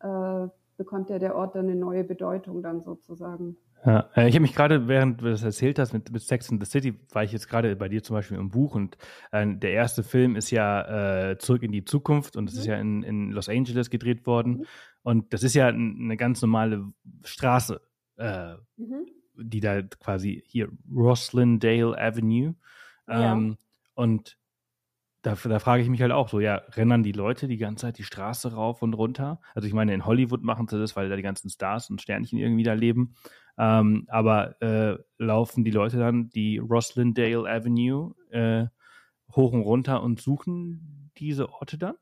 [0.00, 3.56] äh, bekommt ja der Ort dann eine neue Bedeutung dann sozusagen.
[3.84, 6.58] Ja, äh, ich habe mich gerade, während du das erzählt hast mit, mit Sex in
[6.58, 8.96] the City, war ich jetzt gerade bei dir zum Beispiel im Buch und
[9.30, 12.60] äh, der erste Film ist ja äh, Zurück in die Zukunft und es mhm.
[12.60, 14.66] ist ja in, in Los Angeles gedreht worden mhm.
[15.02, 16.92] und das ist ja eine ganz normale
[17.24, 17.80] Straße,
[18.16, 19.06] äh, mhm.
[19.36, 22.54] die da quasi hier Roslindale Avenue
[23.08, 23.56] ähm, ja.
[23.94, 24.38] und
[25.28, 27.98] da, da frage ich mich halt auch so, ja, rennen die Leute die ganze Zeit
[27.98, 29.40] die Straße rauf und runter?
[29.54, 32.38] Also ich meine, in Hollywood machen sie das, weil da die ganzen Stars und Sternchen
[32.38, 33.14] irgendwie da leben.
[33.58, 38.66] Ähm, aber äh, laufen die Leute dann die Roslindale Avenue äh,
[39.36, 41.96] hoch und runter und suchen diese Orte dann?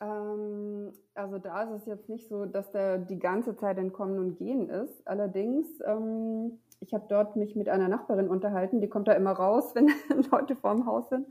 [0.00, 4.18] Ähm, also da ist es jetzt nicht so, dass da die ganze Zeit ein Kommen
[4.18, 5.06] und Gehen ist.
[5.06, 9.72] Allerdings, ähm, ich habe dort mich mit einer Nachbarin unterhalten, die kommt da immer raus,
[9.76, 9.88] wenn
[10.32, 11.26] Leute vorm Haus sind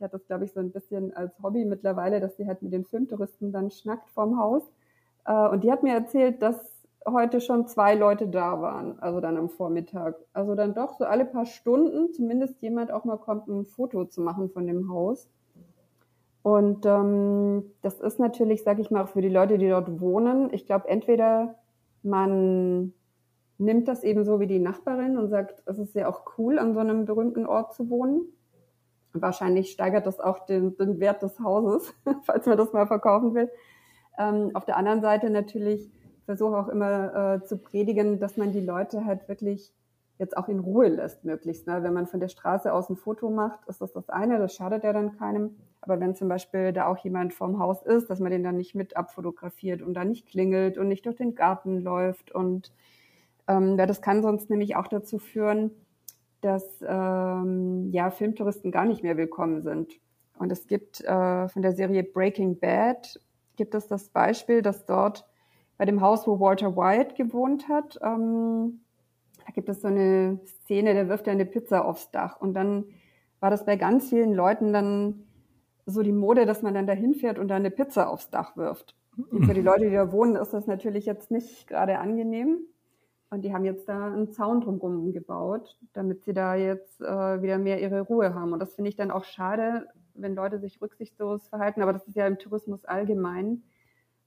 [0.00, 2.72] die hat das, glaube ich, so ein bisschen als Hobby mittlerweile, dass sie halt mit
[2.72, 4.62] den Filmtouristen dann schnackt vorm Haus.
[5.26, 6.56] Äh, und die hat mir erzählt, dass
[7.06, 10.16] heute schon zwei Leute da waren, also dann am Vormittag.
[10.32, 14.20] Also dann doch so alle paar Stunden zumindest jemand auch mal kommt, ein Foto zu
[14.22, 15.28] machen von dem Haus.
[16.42, 20.48] Und ähm, das ist natürlich, sage ich mal, auch für die Leute, die dort wohnen.
[20.52, 21.56] Ich glaube, entweder
[22.02, 22.94] man
[23.58, 26.72] nimmt das eben so wie die Nachbarin und sagt, es ist ja auch cool, an
[26.72, 28.22] so einem berühmten Ort zu wohnen.
[29.12, 31.94] Wahrscheinlich steigert das auch den, den Wert des Hauses,
[32.24, 33.50] falls man das mal verkaufen will.
[34.18, 35.90] Ähm, auf der anderen Seite natürlich
[36.24, 39.72] versuche auch immer äh, zu predigen, dass man die Leute halt wirklich
[40.18, 41.66] jetzt auch in Ruhe lässt, möglichst.
[41.66, 41.82] Ne?
[41.82, 44.84] Wenn man von der Straße aus ein Foto macht, ist das das eine, das schadet
[44.84, 45.56] ja dann keinem.
[45.80, 48.74] Aber wenn zum Beispiel da auch jemand vorm Haus ist, dass man den dann nicht
[48.74, 52.70] mit abfotografiert und da nicht klingelt und nicht durch den Garten läuft und
[53.48, 55.70] ähm, ja, das kann sonst nämlich auch dazu führen,
[56.40, 59.92] dass ähm, ja, Filmtouristen gar nicht mehr willkommen sind.
[60.38, 63.20] Und es gibt äh, von der Serie Breaking Bad
[63.56, 65.26] gibt es das Beispiel, dass dort
[65.76, 68.80] bei dem Haus, wo Walter White gewohnt hat, ähm,
[69.46, 72.40] da gibt es so eine Szene, der wirft ja eine Pizza aufs Dach.
[72.40, 72.84] Und dann
[73.40, 75.26] war das bei ganz vielen Leuten dann
[75.86, 78.94] so die Mode, dass man dann da hinfährt und da eine Pizza aufs Dach wirft.
[79.30, 82.58] Und für die Leute, die da wohnen, ist das natürlich jetzt nicht gerade angenehm.
[83.30, 87.58] Und die haben jetzt da einen Zaun drumherum gebaut, damit sie da jetzt äh, wieder
[87.58, 88.52] mehr ihre Ruhe haben.
[88.52, 91.80] Und das finde ich dann auch schade, wenn Leute sich rücksichtslos verhalten.
[91.80, 93.62] Aber das ist ja im Tourismus allgemein,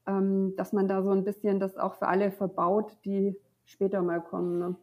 [0.08, 3.36] ähm, dass man da so ein bisschen das auch für alle verbaut, die
[3.66, 4.60] später mal kommen.
[4.60, 4.76] Ne?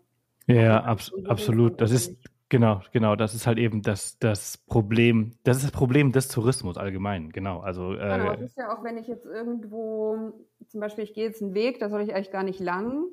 [0.55, 1.81] Ja, abs absolut.
[1.81, 2.15] Das ist
[2.51, 3.17] genau, genau.
[3.17, 5.33] Das ist halt eben das, das Problem.
[5.45, 7.31] Das ist das Problem des Tourismus allgemein.
[7.31, 7.61] Genau.
[7.61, 10.35] Also äh, genau, das ist ja auch, wenn ich jetzt irgendwo,
[10.67, 13.07] zum Beispiel, ich gehe jetzt einen Weg, da soll ich eigentlich gar nicht lang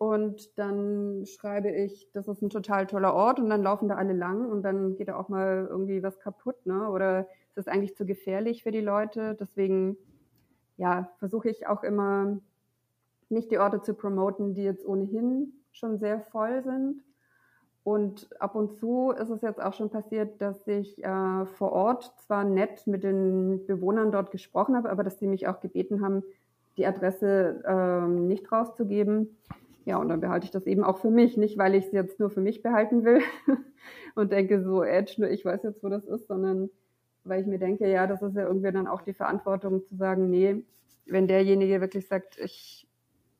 [0.00, 4.14] und dann schreibe ich, das ist ein total toller Ort und dann laufen da alle
[4.14, 6.88] lang und dann geht da auch mal irgendwie was kaputt, ne?
[6.88, 9.36] Oder ist das eigentlich zu gefährlich für die Leute?
[9.38, 9.98] Deswegen,
[10.78, 12.38] ja, versuche ich auch immer
[13.28, 17.02] nicht die Orte zu promoten, die jetzt ohnehin schon sehr voll sind.
[17.84, 22.10] Und ab und zu ist es jetzt auch schon passiert, dass ich äh, vor Ort
[22.24, 26.22] zwar nett mit den Bewohnern dort gesprochen habe, aber dass sie mich auch gebeten haben,
[26.78, 29.36] die Adresse äh, nicht rauszugeben.
[29.84, 32.20] Ja, und dann behalte ich das eben auch für mich, nicht weil ich es jetzt
[32.20, 33.20] nur für mich behalten will
[34.14, 36.70] und denke so, Edge, nur ich weiß jetzt, wo das ist, sondern
[37.24, 40.30] weil ich mir denke, ja, das ist ja irgendwie dann auch die Verantwortung zu sagen,
[40.30, 40.62] nee,
[41.06, 42.86] wenn derjenige wirklich sagt, ich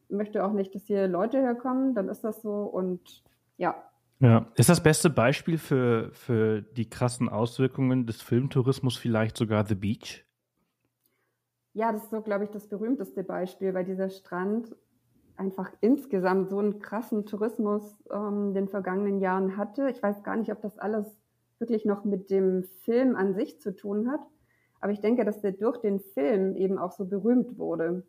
[0.08, 3.22] möchte auch nicht, dass hier Leute herkommen, dann ist das so und
[3.56, 3.82] ja.
[4.18, 9.74] Ja, ist das beste Beispiel für, für die krassen Auswirkungen des Filmtourismus vielleicht sogar The
[9.74, 10.26] Beach?
[11.72, 14.74] Ja, das ist so, glaube ich, das berühmteste Beispiel, weil dieser Strand
[15.40, 19.90] einfach insgesamt so einen krassen Tourismus ähm, den vergangenen Jahren hatte.
[19.90, 21.06] Ich weiß gar nicht, ob das alles
[21.58, 24.20] wirklich noch mit dem Film an sich zu tun hat.
[24.80, 28.02] Aber ich denke, dass der durch den Film eben auch so berühmt wurde.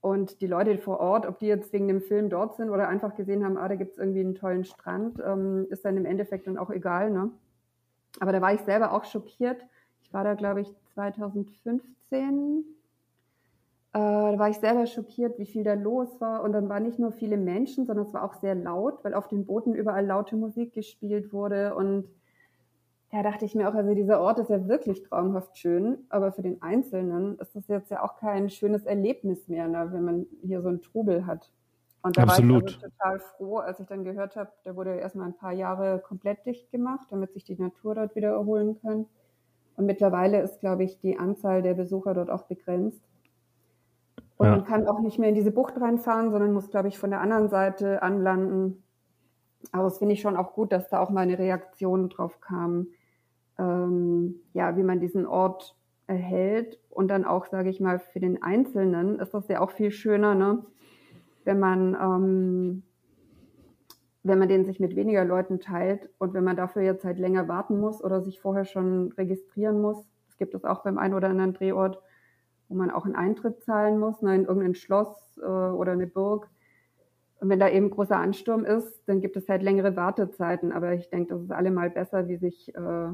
[0.00, 3.14] Und die Leute vor Ort, ob die jetzt wegen dem Film dort sind oder einfach
[3.14, 6.58] gesehen haben, ah, da gibt's irgendwie einen tollen Strand, ähm, ist dann im Endeffekt dann
[6.58, 7.10] auch egal.
[7.10, 7.30] Ne?
[8.20, 9.64] Aber da war ich selber auch schockiert.
[10.02, 12.64] Ich war da, glaube ich, 2015.
[13.94, 16.42] Äh, da war ich selber schockiert, wie viel da los war.
[16.42, 19.28] Und dann waren nicht nur viele Menschen, sondern es war auch sehr laut, weil auf
[19.28, 21.76] den Booten überall laute Musik gespielt wurde.
[21.76, 22.08] Und
[23.12, 26.42] da dachte ich mir auch, also dieser Ort ist ja wirklich traumhaft schön, aber für
[26.42, 30.60] den Einzelnen ist das jetzt ja auch kein schönes Erlebnis mehr, ne, wenn man hier
[30.60, 31.52] so einen Trubel hat.
[32.02, 32.64] Und da Absolut.
[32.64, 35.52] war ich also total froh, als ich dann gehört habe, der wurde erstmal ein paar
[35.52, 39.06] Jahre komplett dicht gemacht, damit sich die Natur dort wieder erholen kann.
[39.76, 43.00] Und mittlerweile ist, glaube ich, die Anzahl der Besucher dort auch begrenzt.
[44.36, 44.56] Und ja.
[44.56, 47.20] man kann auch nicht mehr in diese Bucht reinfahren, sondern muss, glaube ich, von der
[47.20, 48.82] anderen Seite anlanden.
[49.72, 52.88] Aber das finde ich schon auch gut, dass da auch mal eine Reaktion drauf kam,
[53.58, 56.78] ähm, ja, wie man diesen Ort erhält.
[56.90, 60.34] Und dann auch, sage ich mal, für den Einzelnen ist das ja auch viel schöner,
[60.34, 60.64] ne?
[61.44, 62.82] wenn man, ähm,
[64.22, 67.46] wenn man den sich mit weniger Leuten teilt und wenn man dafür jetzt halt länger
[67.48, 70.06] warten muss oder sich vorher schon registrieren muss.
[70.26, 72.00] Das gibt es auch beim einen oder anderen Drehort,
[72.68, 76.48] wo man auch einen Eintritt zahlen muss, ne, in irgendein Schloss äh, oder eine Burg.
[77.40, 80.72] Und wenn da eben großer Ansturm ist, dann gibt es halt längere Wartezeiten.
[80.72, 83.08] Aber ich denke, das ist allemal besser, wie sich äh,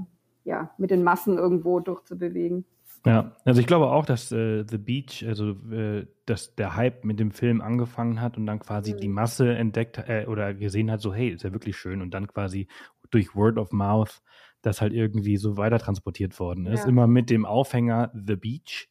[0.44, 2.64] ja, mit den Massen irgendwo durchzubewegen.
[3.06, 7.18] Ja, also ich glaube auch, dass äh, The Beach, also äh, dass der Hype mit
[7.18, 8.98] dem Film angefangen hat und dann quasi mhm.
[8.98, 12.26] die Masse entdeckt äh, oder gesehen hat, so hey, ist ja wirklich schön und dann
[12.26, 12.68] quasi
[13.10, 14.22] durch Word of Mouth
[14.62, 16.88] das halt irgendwie so weiter transportiert worden ist, ja.
[16.88, 18.89] immer mit dem Aufhänger The Beach.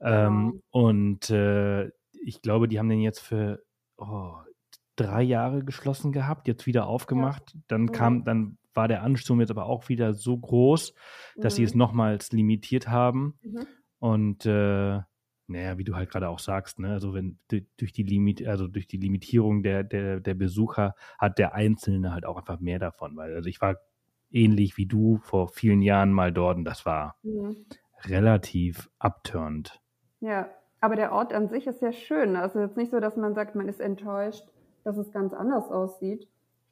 [0.00, 0.88] Ähm, genau.
[0.88, 1.88] Und äh,
[2.24, 3.62] ich glaube, die haben den jetzt für
[3.96, 4.34] oh,
[4.96, 7.54] drei Jahre geschlossen gehabt, jetzt wieder aufgemacht.
[7.54, 7.60] Ja.
[7.68, 10.94] Dann kam, dann war der Ansturm jetzt aber auch wieder so groß,
[11.36, 11.56] dass mhm.
[11.56, 13.38] sie es nochmals limitiert haben.
[13.42, 13.66] Mhm.
[13.98, 15.00] Und äh,
[15.48, 18.86] naja, wie du halt gerade auch sagst, ne, also wenn durch die Limit, also durch
[18.86, 23.16] die Limitierung der, der, der Besucher hat der Einzelne halt auch einfach mehr davon.
[23.16, 23.76] Weil, also ich war
[24.30, 27.56] ähnlich wie du vor vielen Jahren mal dort und das war mhm.
[28.04, 29.80] relativ abturnt.
[30.20, 30.48] Ja,
[30.80, 32.36] aber der Ort an sich ist ja schön.
[32.36, 34.44] Also jetzt nicht so, dass man sagt, man ist enttäuscht,
[34.84, 36.28] dass es ganz anders aussieht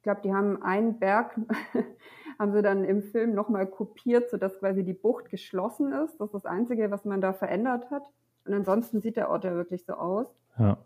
[0.07, 1.37] glaube, die haben einen Berg,
[2.39, 6.17] haben sie dann im Film nochmal kopiert, sodass quasi die Bucht geschlossen ist.
[6.21, 8.03] Das ist das Einzige, was man da verändert hat.
[8.45, 10.27] Und ansonsten sieht der Ort ja wirklich so aus.
[10.57, 10.77] Ja.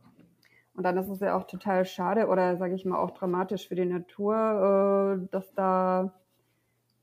[0.74, 3.76] Und dann ist es ja auch total schade oder sage ich mal auch dramatisch für
[3.76, 6.14] die Natur, äh, dass da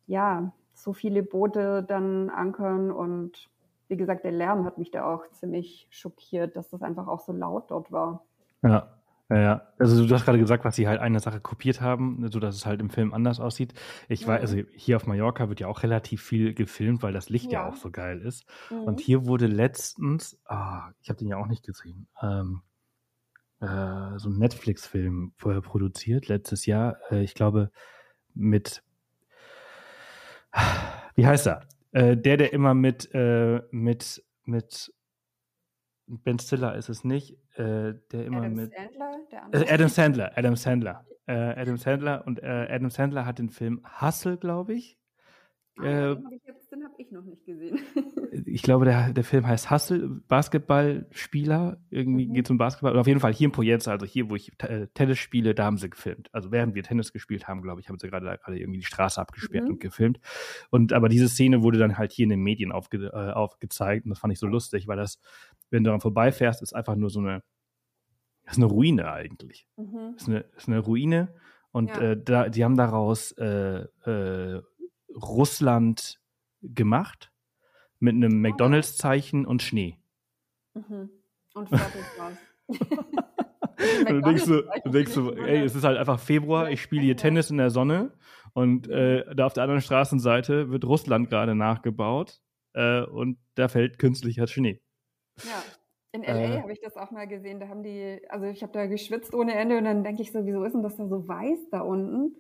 [0.08, 3.48] ja so viele Boote dann ankern und
[3.88, 7.32] wie gesagt, der Lärm hat mich da auch ziemlich schockiert, dass das einfach auch so
[7.32, 8.24] laut dort war.
[8.62, 8.98] Ja,
[9.30, 12.54] ja, also du hast gerade gesagt, was sie halt eine Sache kopiert haben, so dass
[12.54, 13.74] es halt im Film anders aussieht.
[14.08, 14.30] Ich mhm.
[14.30, 17.60] weiß, also hier auf Mallorca wird ja auch relativ viel gefilmt, weil das Licht ja,
[17.60, 18.46] ja auch so geil ist.
[18.70, 18.84] Mhm.
[18.84, 22.62] Und hier wurde letztens, ah, ich habe den ja auch nicht gesehen, ähm,
[23.60, 27.70] äh, so ein Netflix-Film vorher produziert, letztes Jahr, äh, ich glaube,
[28.32, 28.82] mit,
[31.16, 31.60] wie heißt er?
[31.92, 34.92] Äh, der, der immer mit, äh, mit, mit
[36.06, 38.72] Ben Stiller ist es nicht, äh, der immer Adam mit.
[38.72, 39.50] Sandler?
[39.52, 41.06] Der äh, Adam Sandler, Adam Sandler.
[41.26, 44.97] Äh, Adam Sandler und äh, Adam Sandler hat den Film Hustle, glaube ich.
[45.82, 47.78] Äh, den habe ich, hab ich, noch nicht gesehen.
[48.46, 51.80] ich glaube, der, der Film heißt Hustle, Basketballspieler.
[51.90, 52.34] Irgendwie mhm.
[52.34, 52.92] geht es um Basketball.
[52.92, 55.64] Und auf jeden Fall hier in Poyenza, also hier, wo ich äh, Tennis spiele, da
[55.64, 56.28] haben sie gefilmt.
[56.32, 59.20] Also während wir Tennis gespielt haben, glaube ich, haben sie gerade gerade irgendwie die Straße
[59.20, 59.72] abgesperrt mhm.
[59.72, 60.20] und gefilmt.
[60.70, 64.10] Und aber diese Szene wurde dann halt hier in den Medien aufge, äh, aufgezeigt und
[64.10, 65.20] das fand ich so lustig, weil das,
[65.70, 67.42] wenn du daran vorbeifährst, ist einfach nur so eine,
[68.44, 69.66] das ist eine Ruine eigentlich.
[69.76, 70.12] Mhm.
[70.14, 71.34] Das ist eine, das ist eine Ruine
[71.70, 72.00] und ja.
[72.00, 74.62] äh, da, die haben daraus äh, äh,
[75.14, 76.20] Russland
[76.62, 77.32] gemacht
[77.98, 78.48] mit einem oh.
[78.48, 79.98] McDonalds-Zeichen und Schnee.
[80.74, 81.10] Mhm.
[81.54, 82.38] Und fertig war's.
[84.08, 87.16] du denkst so, du denkst so, ey, es ist halt einfach Februar, ich spiele hier
[87.16, 88.12] Tennis in der Sonne
[88.52, 92.40] und äh, da auf der anderen Straßenseite wird Russland gerade nachgebaut
[92.74, 94.80] äh, und da fällt künstlicher Schnee.
[95.44, 95.62] Ja,
[96.12, 98.72] in LA äh, habe ich das auch mal gesehen, da haben die, also ich habe
[98.72, 101.28] da geschwitzt ohne Ende und dann denke ich so, wieso ist denn das da so
[101.28, 102.36] weiß da unten?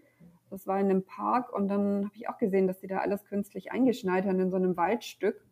[0.50, 3.24] Das war in einem Park und dann habe ich auch gesehen, dass die da alles
[3.24, 5.44] künstlich eingeschneit haben in so einem Waldstück.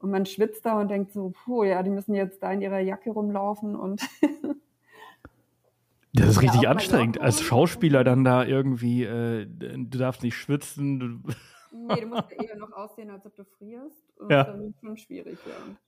[0.00, 2.80] Und man schwitzt da und denkt so, puh, ja, die müssen jetzt da in ihrer
[2.80, 4.00] Jacke rumlaufen und.
[6.14, 7.20] das ist richtig anstrengend.
[7.20, 11.24] Als Schauspieler dann da irgendwie, äh, du darfst nicht schwitzen.
[11.72, 14.18] Nee, du musst ja eher noch aussehen, als ob du frierst.
[14.18, 14.42] Und ja.
[14.42, 15.38] dann ist schon schwierig,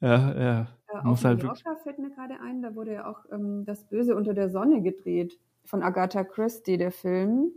[0.00, 0.08] ja.
[0.08, 0.66] Ja, ja.
[0.86, 4.14] Äh, auf halt Mallorca fällt mir gerade ein, da wurde ja auch ähm, Das Böse
[4.14, 7.50] unter der Sonne gedreht von Agatha Christie, der Film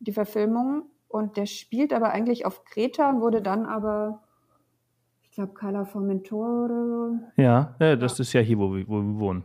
[0.00, 0.84] die Verfilmung.
[1.08, 4.22] Und der spielt aber eigentlich auf Kreta und wurde dann aber,
[5.22, 7.42] ich glaube, Cala Formentor oder so.
[7.42, 9.44] Ja, ja das ist ja hier, wo wir, wo wir wohnen.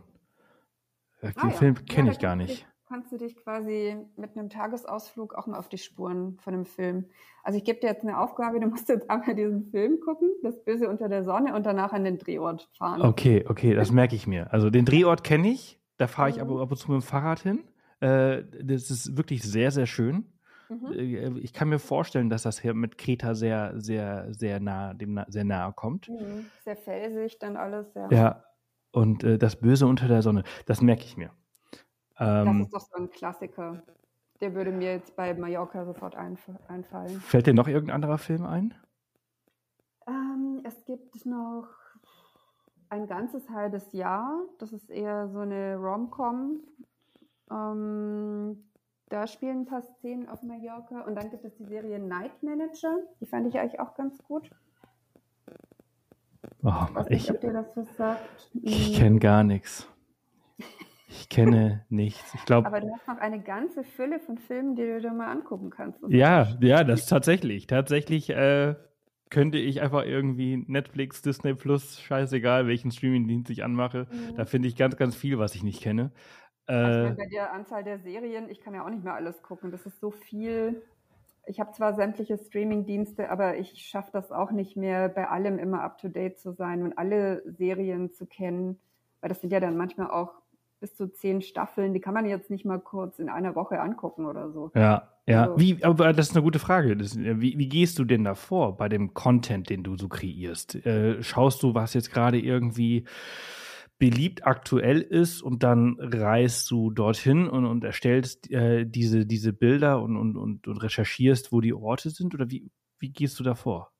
[1.22, 1.82] Den ah, Film ja.
[1.94, 2.66] kenne ja, ich gar nicht.
[2.88, 7.06] kannst du dich quasi mit einem Tagesausflug auch mal auf die Spuren von einem Film.
[7.44, 10.62] Also ich gebe dir jetzt eine Aufgabe, du musst jetzt einmal diesen Film gucken, das
[10.64, 13.00] Böse unter der Sonne und danach an den Drehort fahren.
[13.02, 14.52] Okay, okay, das merke ich mir.
[14.52, 16.42] Also den Drehort kenne ich, da fahre ich mhm.
[16.42, 17.64] aber ab und zu mit dem Fahrrad hin.
[18.00, 20.31] Äh, das ist wirklich sehr, sehr schön.
[20.80, 20.92] Mhm.
[20.92, 25.20] Äh, ich kann mir vorstellen, dass das hier mit Kreta sehr, sehr, sehr nah, dem
[25.28, 26.08] sehr nahe kommt.
[26.08, 26.46] Mhm.
[26.64, 28.08] Sehr felsig dann alles, ja.
[28.10, 28.44] Ja,
[28.92, 31.30] und äh, das Böse unter der Sonne, das merke ich mir.
[32.18, 33.82] Ähm, das ist doch so ein Klassiker.
[34.40, 37.20] Der würde mir jetzt bei Mallorca sofort einf einfallen.
[37.20, 38.74] Fällt dir noch irgendein anderer Film ein?
[40.06, 41.68] Ähm, es gibt noch
[42.88, 44.42] ein ganzes halbes Jahr.
[44.58, 46.60] Das ist eher so eine Rom-Com.
[47.50, 48.64] Ähm,
[49.12, 51.02] da spielen ein paar Szenen auf Mallorca.
[51.02, 52.98] Und dann gibt es die Serie Night Manager.
[53.20, 54.48] Die fand ich eigentlich auch ganz gut.
[56.62, 56.72] Oh,
[57.08, 57.44] ich, nicht,
[58.62, 58.94] Ich hm.
[58.94, 59.88] kenne gar nichts.
[61.08, 62.34] Ich kenne nichts.
[62.34, 62.66] Ich glaube.
[62.66, 66.00] Aber du hast noch eine ganze Fülle von Filmen, die du dir mal angucken kannst.
[66.08, 67.66] Ja, ja, das tatsächlich.
[67.66, 68.76] Tatsächlich äh,
[69.28, 74.06] könnte ich einfach irgendwie Netflix, Disney Plus, scheißegal, welchen Streamingdienst ich anmache.
[74.10, 74.36] Mhm.
[74.36, 76.12] Da finde ich ganz, ganz viel, was ich nicht kenne.
[76.66, 79.70] Also äh, bei der Anzahl der Serien, ich kann ja auch nicht mehr alles gucken.
[79.70, 80.82] Das ist so viel.
[81.46, 85.82] Ich habe zwar sämtliche Streaming-Dienste, aber ich schaffe das auch nicht mehr, bei allem immer
[85.82, 88.78] up-to-date zu sein und alle Serien zu kennen.
[89.20, 90.32] Weil das sind ja dann manchmal auch
[90.82, 91.94] bis zu zehn Staffeln.
[91.94, 94.70] Die kann man jetzt nicht mal kurz in einer Woche angucken oder so.
[94.74, 95.44] Ja, ja.
[95.44, 96.96] Also, wie, aber das ist eine gute Frage.
[96.96, 100.84] Das, wie, wie, gehst du denn davor bei dem Content, den du so kreierst?
[100.84, 103.04] Äh, schaust du, was jetzt gerade irgendwie
[104.02, 110.02] beliebt aktuell ist und dann reist du dorthin und, und erstellst äh, diese, diese Bilder
[110.02, 112.34] und, und, und, und recherchierst, wo die Orte sind?
[112.34, 113.92] Oder wie, wie gehst du davor?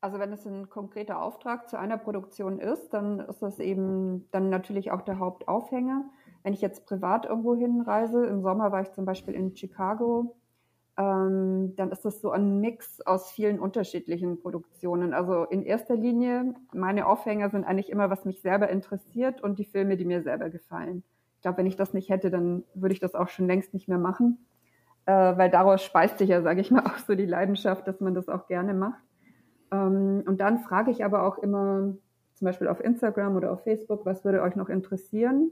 [0.00, 4.50] Also wenn es ein konkreter Auftrag zu einer Produktion ist, dann ist das eben dann
[4.50, 6.10] natürlich auch der Hauptaufhänger.
[6.42, 10.34] Wenn ich jetzt privat irgendwo hinreise, im Sommer war ich zum Beispiel in Chicago,
[10.98, 15.14] ähm, dann ist das so ein Mix aus vielen unterschiedlichen Produktionen.
[15.14, 19.64] Also in erster Linie, meine Aufhänger sind eigentlich immer, was mich selber interessiert und die
[19.64, 21.04] Filme, die mir selber gefallen.
[21.36, 23.86] Ich glaube, wenn ich das nicht hätte, dann würde ich das auch schon längst nicht
[23.86, 24.44] mehr machen,
[25.06, 28.14] äh, weil daraus speist sich ja, sage ich mal, auch so die Leidenschaft, dass man
[28.14, 29.02] das auch gerne macht.
[29.70, 31.94] Ähm, und dann frage ich aber auch immer,
[32.34, 35.50] zum Beispiel auf Instagram oder auf Facebook, was würde euch noch interessieren?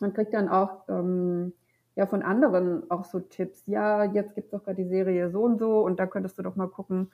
[0.00, 1.52] Man kriegt dann auch ähm,
[1.96, 3.62] ja von anderen auch so Tipps.
[3.66, 6.56] Ja, jetzt gibt's doch gerade die Serie so und so und da könntest du doch
[6.56, 7.10] mal gucken,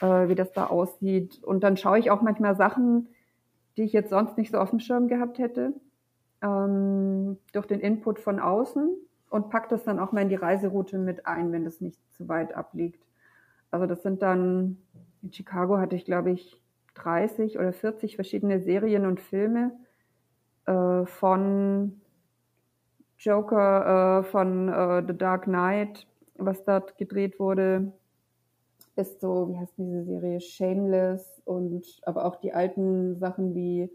[0.00, 1.42] äh, wie das da aussieht.
[1.42, 3.08] Und dann schaue ich auch manchmal Sachen,
[3.76, 5.72] die ich jetzt sonst nicht so auf dem Schirm gehabt hätte,
[6.42, 8.90] ähm, durch den Input von außen
[9.30, 12.28] und pack das dann auch mal in die Reiseroute mit ein, wenn das nicht zu
[12.28, 13.02] weit abliegt.
[13.70, 14.76] Also das sind dann,
[15.22, 16.60] in Chicago hatte ich, glaube ich,
[16.94, 19.72] 30 oder 40 verschiedene Serien und Filme
[20.66, 22.01] äh, von
[23.22, 26.06] Joker äh, von äh, The Dark Knight,
[26.36, 27.92] was dort gedreht wurde,
[28.96, 33.90] ist so, wie heißt diese Serie, Shameless und aber auch die alten Sachen wie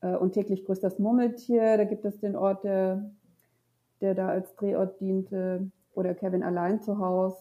[0.00, 3.10] äh, Und täglich grüßt das Murmeltier, da gibt es den Ort, der,
[4.00, 7.36] der da als Drehort diente, oder Kevin allein zu Hause.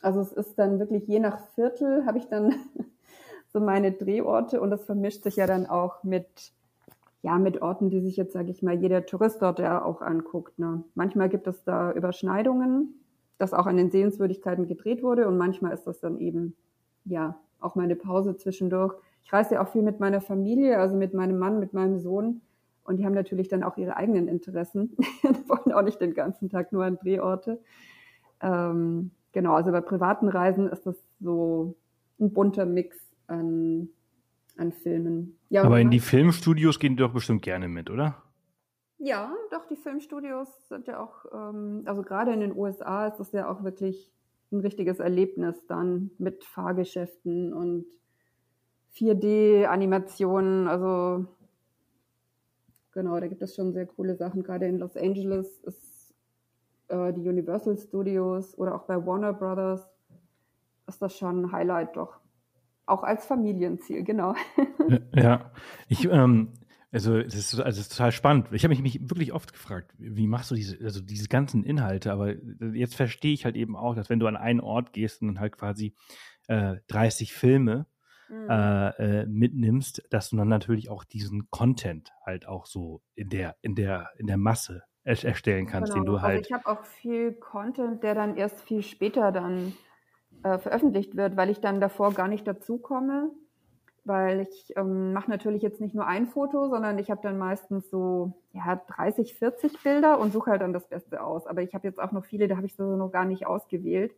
[0.00, 2.54] Also es ist dann wirklich je nach Viertel habe ich dann
[3.52, 6.52] so meine Drehorte und das vermischt sich ja dann auch mit
[7.22, 10.58] ja, mit Orten, die sich jetzt, sage ich mal, jeder Tourist dort ja auch anguckt.
[10.58, 10.82] Ne?
[10.94, 13.00] Manchmal gibt es da Überschneidungen,
[13.38, 16.56] dass auch an den Sehenswürdigkeiten gedreht wurde und manchmal ist das dann eben,
[17.04, 18.94] ja, auch mal eine Pause zwischendurch.
[19.22, 22.40] Ich reise ja auch viel mit meiner Familie, also mit meinem Mann, mit meinem Sohn
[22.82, 24.96] und die haben natürlich dann auch ihre eigenen Interessen.
[25.22, 27.60] die wollen auch nicht den ganzen Tag nur an Drehorte.
[28.40, 31.76] Ähm, genau, also bei privaten Reisen ist das so
[32.18, 32.96] ein bunter Mix
[33.28, 33.90] an
[34.56, 35.38] an Filmen.
[35.52, 38.22] Ja, Aber in die Filmstudios gehen die doch bestimmt gerne mit, oder?
[38.96, 43.32] Ja, doch, die Filmstudios sind ja auch, ähm, also gerade in den USA ist das
[43.32, 44.10] ja auch wirklich
[44.50, 47.84] ein richtiges Erlebnis dann mit Fahrgeschäften und
[48.94, 50.68] 4D-Animationen.
[50.68, 51.26] Also
[52.92, 54.42] genau, da gibt es schon sehr coole Sachen.
[54.44, 56.14] Gerade in Los Angeles ist
[56.88, 59.86] äh, die Universal Studios oder auch bei Warner Brothers
[60.86, 62.21] ist das schon ein Highlight doch.
[62.86, 64.34] Auch als Familienziel, genau.
[65.14, 65.52] Ja,
[65.88, 66.52] ich, ähm,
[66.90, 68.48] also das ist, also das ist total spannend.
[68.52, 72.12] Ich habe mich, mich wirklich oft gefragt, wie machst du diese, also diese ganzen Inhalte,
[72.12, 72.34] aber
[72.74, 75.40] jetzt verstehe ich halt eben auch, dass wenn du an einen Ort gehst und dann
[75.40, 75.94] halt quasi
[76.48, 77.86] äh, 30 Filme
[78.28, 78.50] mhm.
[78.50, 78.88] äh,
[79.20, 83.74] äh, mitnimmst, dass du dann natürlich auch diesen Content halt auch so in der, in
[83.74, 86.04] der, in der Masse erstellen kannst, genau.
[86.04, 86.38] den du also halt.
[86.38, 89.72] Also ich habe auch viel Content, der dann erst viel später dann
[90.42, 93.30] äh, veröffentlicht wird, weil ich dann davor gar nicht dazu komme.
[94.04, 97.88] weil ich ähm, mache natürlich jetzt nicht nur ein Foto, sondern ich habe dann meistens
[97.88, 101.46] so ja 30, 40 Bilder und suche halt dann das Beste aus.
[101.46, 104.12] Aber ich habe jetzt auch noch viele, da habe ich so noch gar nicht ausgewählt.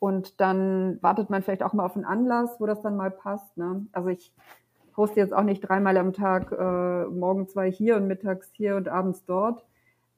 [0.00, 3.56] Und dann wartet man vielleicht auch mal auf einen Anlass, wo das dann mal passt.
[3.56, 3.86] Ne?
[3.92, 4.32] Also ich
[4.92, 8.88] poste jetzt auch nicht dreimal am Tag, äh, morgen zwei hier und mittags hier und
[8.88, 9.64] abends dort.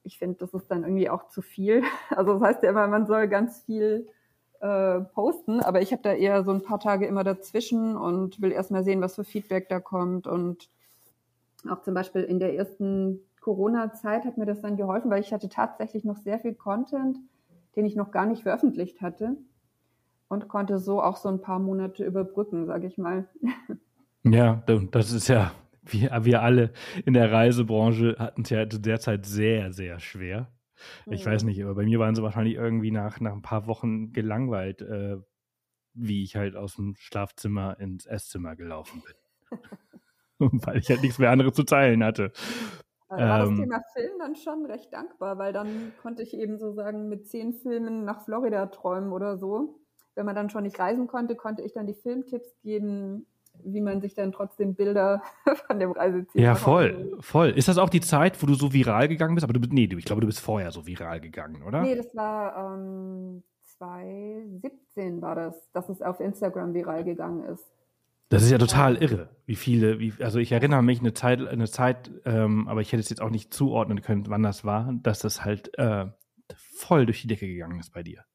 [0.03, 1.83] Ich finde, das ist dann irgendwie auch zu viel.
[2.09, 4.07] Also das heißt ja immer, man soll ganz viel
[4.63, 8.53] äh, posten, aber ich habe da eher so ein paar Tage immer dazwischen und will
[8.53, 10.25] erstmal sehen, was für Feedback da kommt.
[10.25, 10.69] Und
[11.69, 15.49] auch zum Beispiel in der ersten Corona-Zeit hat mir das dann geholfen, weil ich hatte
[15.49, 17.17] tatsächlich noch sehr viel Content,
[17.75, 19.35] den ich noch gar nicht veröffentlicht hatte
[20.29, 23.27] und konnte so auch so ein paar Monate überbrücken, sage ich mal.
[24.25, 25.51] Ja, das ist ja,
[25.81, 26.71] wir, wir alle
[27.05, 30.47] in der Reisebranche hatten es ja derzeit sehr, sehr schwer.
[31.05, 31.29] Ich mhm.
[31.29, 34.81] weiß nicht, aber bei mir waren sie wahrscheinlich irgendwie nach, nach ein paar Wochen gelangweilt,
[34.81, 35.17] äh,
[35.93, 39.59] wie ich halt aus dem Schlafzimmer ins Esszimmer gelaufen bin.
[40.65, 42.31] weil ich halt nichts mehr anderes zu teilen hatte.
[43.09, 46.71] War ähm, das Thema Film dann schon recht dankbar, weil dann konnte ich eben so
[46.71, 49.79] sagen, mit zehn Filmen nach Florida träumen oder so.
[50.15, 53.27] Wenn man dann schon nicht reisen konnte, konnte ich dann die Filmtipps geben,
[53.63, 55.21] wie man sich dann trotzdem Bilder
[55.67, 57.49] von dem Reiseziel Ja, voll, voll.
[57.49, 59.43] Ist das auch die Zeit, wo du so viral gegangen bist?
[59.43, 61.81] Aber du bist, nee, ich glaube, du bist vorher so viral gegangen, oder?
[61.81, 63.43] Nee, das war ähm,
[63.77, 67.65] 2017 war das, dass es auf Instagram viral gegangen ist.
[68.29, 71.69] Das ist ja total irre, wie viele, wie, also ich erinnere mich eine Zeit, eine
[71.69, 75.19] Zeit, ähm, aber ich hätte es jetzt auch nicht zuordnen können, wann das war, dass
[75.19, 76.07] das halt äh,
[76.55, 78.25] voll durch die Decke gegangen ist bei dir.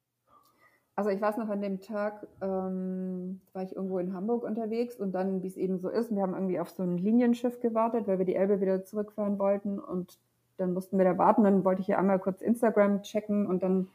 [0.99, 5.13] Also ich weiß noch, an dem Tag ähm, war ich irgendwo in Hamburg unterwegs und
[5.13, 8.19] dann, wie es eben so ist, wir haben irgendwie auf so ein Linienschiff gewartet, weil
[8.19, 10.19] wir die Elbe wieder zurückfahren wollten und
[10.57, 11.45] dann mussten wir da warten.
[11.45, 13.87] Dann wollte ich hier einmal kurz Instagram checken und dann,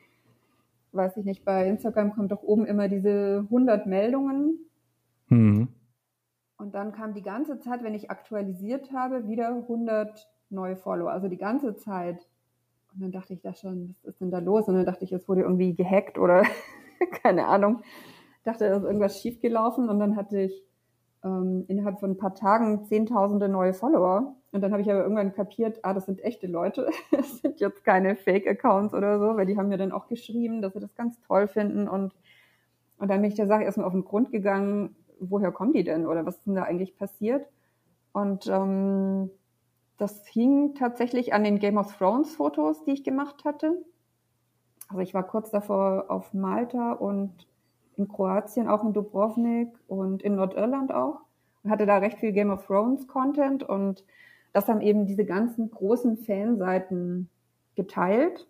[0.93, 4.59] weiß ich nicht, bei Instagram kommt doch oben immer diese 100 Meldungen.
[5.27, 5.67] Mhm.
[6.55, 11.11] Und dann kam die ganze Zeit, wenn ich aktualisiert habe, wieder 100 neue Follower.
[11.11, 12.29] Also die ganze Zeit.
[12.93, 14.69] Und dann dachte ich da schon, was ist denn da los?
[14.69, 16.43] Und dann dachte ich, es wurde irgendwie gehackt oder
[17.23, 17.81] keine Ahnung.
[18.43, 20.63] Dachte, da ist irgendwas schiefgelaufen und dann hatte ich
[21.23, 24.35] ähm, innerhalb von ein paar Tagen zehntausende neue Follower.
[24.51, 26.89] Und dann habe ich aber irgendwann kapiert, ah, das sind echte Leute.
[27.11, 30.73] Das sind jetzt keine Fake-Accounts oder so, weil die haben mir dann auch geschrieben, dass
[30.73, 31.87] sie das ganz toll finden.
[31.87, 32.13] Und,
[32.97, 36.05] und dann bin ich der Sache erstmal auf den Grund gegangen, woher kommen die denn
[36.05, 37.47] oder was ist denn da eigentlich passiert?
[38.11, 39.31] Und ähm,
[39.97, 43.83] das hing tatsächlich an den Game of Thrones Fotos, die ich gemacht hatte.
[44.93, 47.47] Also ich war kurz davor auf Malta und
[47.97, 51.21] in Kroatien, auch in Dubrovnik und in Nordirland auch
[51.63, 54.05] und hatte da recht viel Game of Thrones Content und
[54.51, 57.27] das haben eben diese ganzen großen Fanseiten
[57.73, 58.47] geteilt.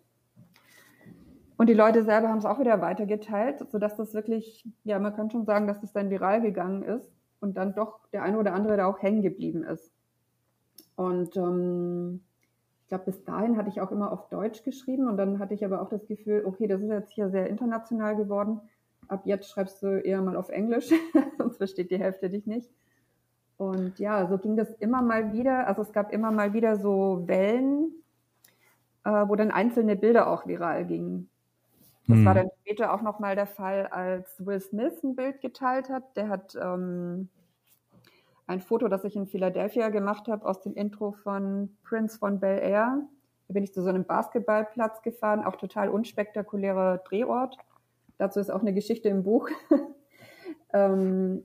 [1.56, 5.30] Und die Leute selber haben es auch wieder weitergeteilt, sodass das wirklich, ja, man kann
[5.30, 8.76] schon sagen, dass das dann viral gegangen ist und dann doch der eine oder andere
[8.76, 9.90] da auch hängen geblieben ist.
[10.94, 12.20] Und ähm,
[12.84, 15.64] ich glaube, bis dahin hatte ich auch immer auf Deutsch geschrieben und dann hatte ich
[15.64, 18.60] aber auch das Gefühl, okay, das ist jetzt hier sehr international geworden.
[19.08, 20.90] Ab jetzt schreibst du eher mal auf Englisch,
[21.38, 22.70] sonst versteht die Hälfte dich nicht.
[23.56, 25.66] Und ja, so ging das immer mal wieder.
[25.66, 27.90] Also es gab immer mal wieder so Wellen,
[29.04, 31.30] äh, wo dann einzelne Bilder auch viral gingen.
[32.06, 32.24] Das hm.
[32.26, 36.16] war dann später auch nochmal der Fall, als Will Smith ein Bild geteilt hat.
[36.18, 37.30] Der hat ähm,
[38.46, 42.58] ein Foto, das ich in Philadelphia gemacht habe, aus dem Intro von Prince von Bel
[42.58, 43.02] Air.
[43.48, 47.56] Da bin ich zu so einem Basketballplatz gefahren, auch total unspektakulärer Drehort.
[48.18, 49.48] Dazu ist auch eine Geschichte im Buch.
[50.72, 51.44] ähm,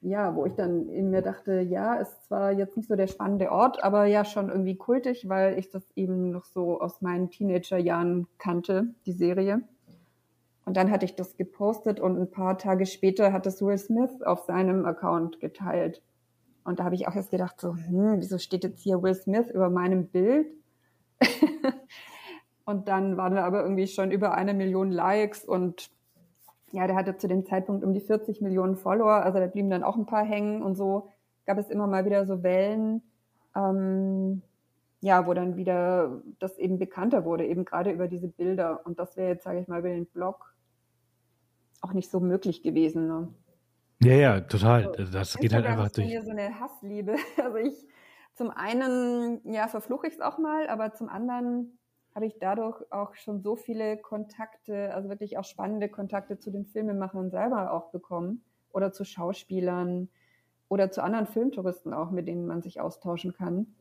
[0.00, 3.50] ja, wo ich dann in mir dachte, ja, ist zwar jetzt nicht so der spannende
[3.50, 8.26] Ort, aber ja schon irgendwie kultig, weil ich das eben noch so aus meinen Teenagerjahren
[8.36, 9.62] kannte, die Serie.
[10.66, 14.22] Und dann hatte ich das gepostet und ein paar Tage später hat es Will Smith
[14.22, 16.02] auf seinem Account geteilt.
[16.64, 19.50] Und da habe ich auch erst gedacht, so, hm, wieso steht jetzt hier Will Smith
[19.50, 20.48] über meinem Bild?
[22.64, 25.90] und dann waren da aber irgendwie schon über eine Million Likes und
[26.72, 29.84] ja, der hatte zu dem Zeitpunkt um die 40 Millionen Follower, also da blieben dann
[29.84, 31.08] auch ein paar hängen und so
[31.46, 33.02] gab es immer mal wieder so Wellen,
[33.54, 34.42] ähm,
[35.00, 38.80] ja, wo dann wieder das eben bekannter wurde, eben gerade über diese Bilder.
[38.86, 40.54] Und das wäre jetzt, sage ich mal, über den Blog
[41.82, 43.06] auch nicht so möglich gewesen.
[43.06, 43.28] Ne?
[44.00, 44.88] Ja, ja, total.
[44.96, 46.08] Also, das geht halt einfach durch.
[46.08, 47.16] Mir so eine Hassliebe.
[47.42, 47.86] Also ich,
[48.34, 51.78] zum einen, ja, verfluche ich es auch mal, aber zum anderen
[52.14, 56.64] habe ich dadurch auch schon so viele Kontakte, also wirklich auch spannende Kontakte zu den
[56.64, 60.08] Filmemachern selber auch bekommen oder zu Schauspielern
[60.68, 63.74] oder zu anderen Filmtouristen auch, mit denen man sich austauschen kann.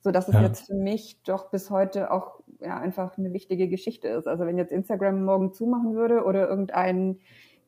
[0.00, 0.42] So dass es ja.
[0.42, 4.26] jetzt für mich doch bis heute auch ja einfach eine wichtige Geschichte ist.
[4.26, 7.18] Also wenn jetzt Instagram morgen zumachen würde oder irgendein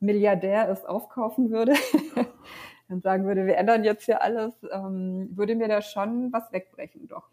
[0.03, 1.73] Milliardär es aufkaufen würde,
[2.89, 7.09] dann sagen würde, wir ändern jetzt hier alles, ähm, würde mir da schon was wegbrechen,
[7.09, 7.29] doch.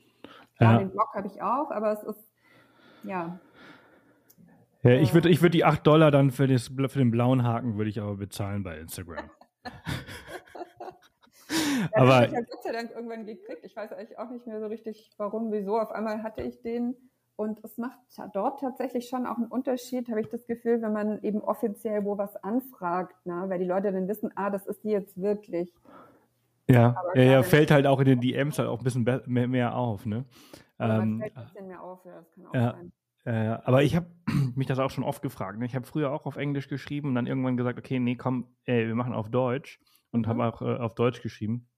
[0.59, 2.31] Ja, den Blog habe ich auch, aber es ist,
[3.03, 3.39] ja.
[4.83, 7.77] Ja, ich würde ich würd die 8 Dollar dann für, das, für den blauen Haken
[7.77, 9.29] würde ich aber bezahlen bei Instagram.
[11.49, 13.63] ja, aber ich habe Gott sei Dank irgendwann gekriegt.
[13.63, 15.79] Ich weiß eigentlich auch nicht mehr so richtig, warum, wieso.
[15.79, 16.95] Auf einmal hatte ich den
[17.39, 17.97] und es macht
[18.33, 22.17] dort tatsächlich schon auch einen Unterschied, habe ich das Gefühl, wenn man eben offiziell wo
[22.17, 23.45] was anfragt, ne?
[23.47, 25.73] weil die Leute dann wissen, ah, das ist die jetzt wirklich.
[26.67, 29.73] Ja, ja, ja, fällt halt auch in den DMs halt auch ein bisschen mehr, mehr
[29.73, 30.25] auf, ne?
[30.79, 32.91] Ja, ähm, fällt ein bisschen mehr auf, ja, das kann auch ja, sein.
[33.23, 34.07] Äh, aber ich habe
[34.55, 35.59] mich das auch schon oft gefragt.
[35.59, 35.65] Ne?
[35.65, 38.85] Ich habe früher auch auf Englisch geschrieben und dann irgendwann gesagt, okay, nee, komm, ey,
[38.85, 39.79] wir machen auf Deutsch
[40.11, 40.29] und mhm.
[40.29, 41.69] habe auch äh, auf Deutsch geschrieben.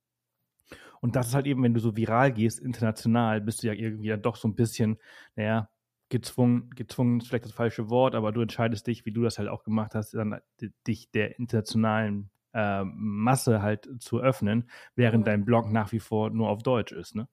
[1.02, 4.10] Und das ist halt eben, wenn du so viral gehst, international, bist du ja irgendwie
[4.10, 4.98] dann doch so ein bisschen,
[5.36, 5.70] naja,
[6.10, 9.50] gezwungen, gezwungen ist vielleicht das falsche Wort, aber du entscheidest dich, wie du das halt
[9.50, 10.40] auch gemacht hast, dann
[10.86, 15.26] dich der internationalen äh, Masse halt zu öffnen, während mhm.
[15.26, 17.28] dein Blog nach wie vor nur auf Deutsch ist, ne?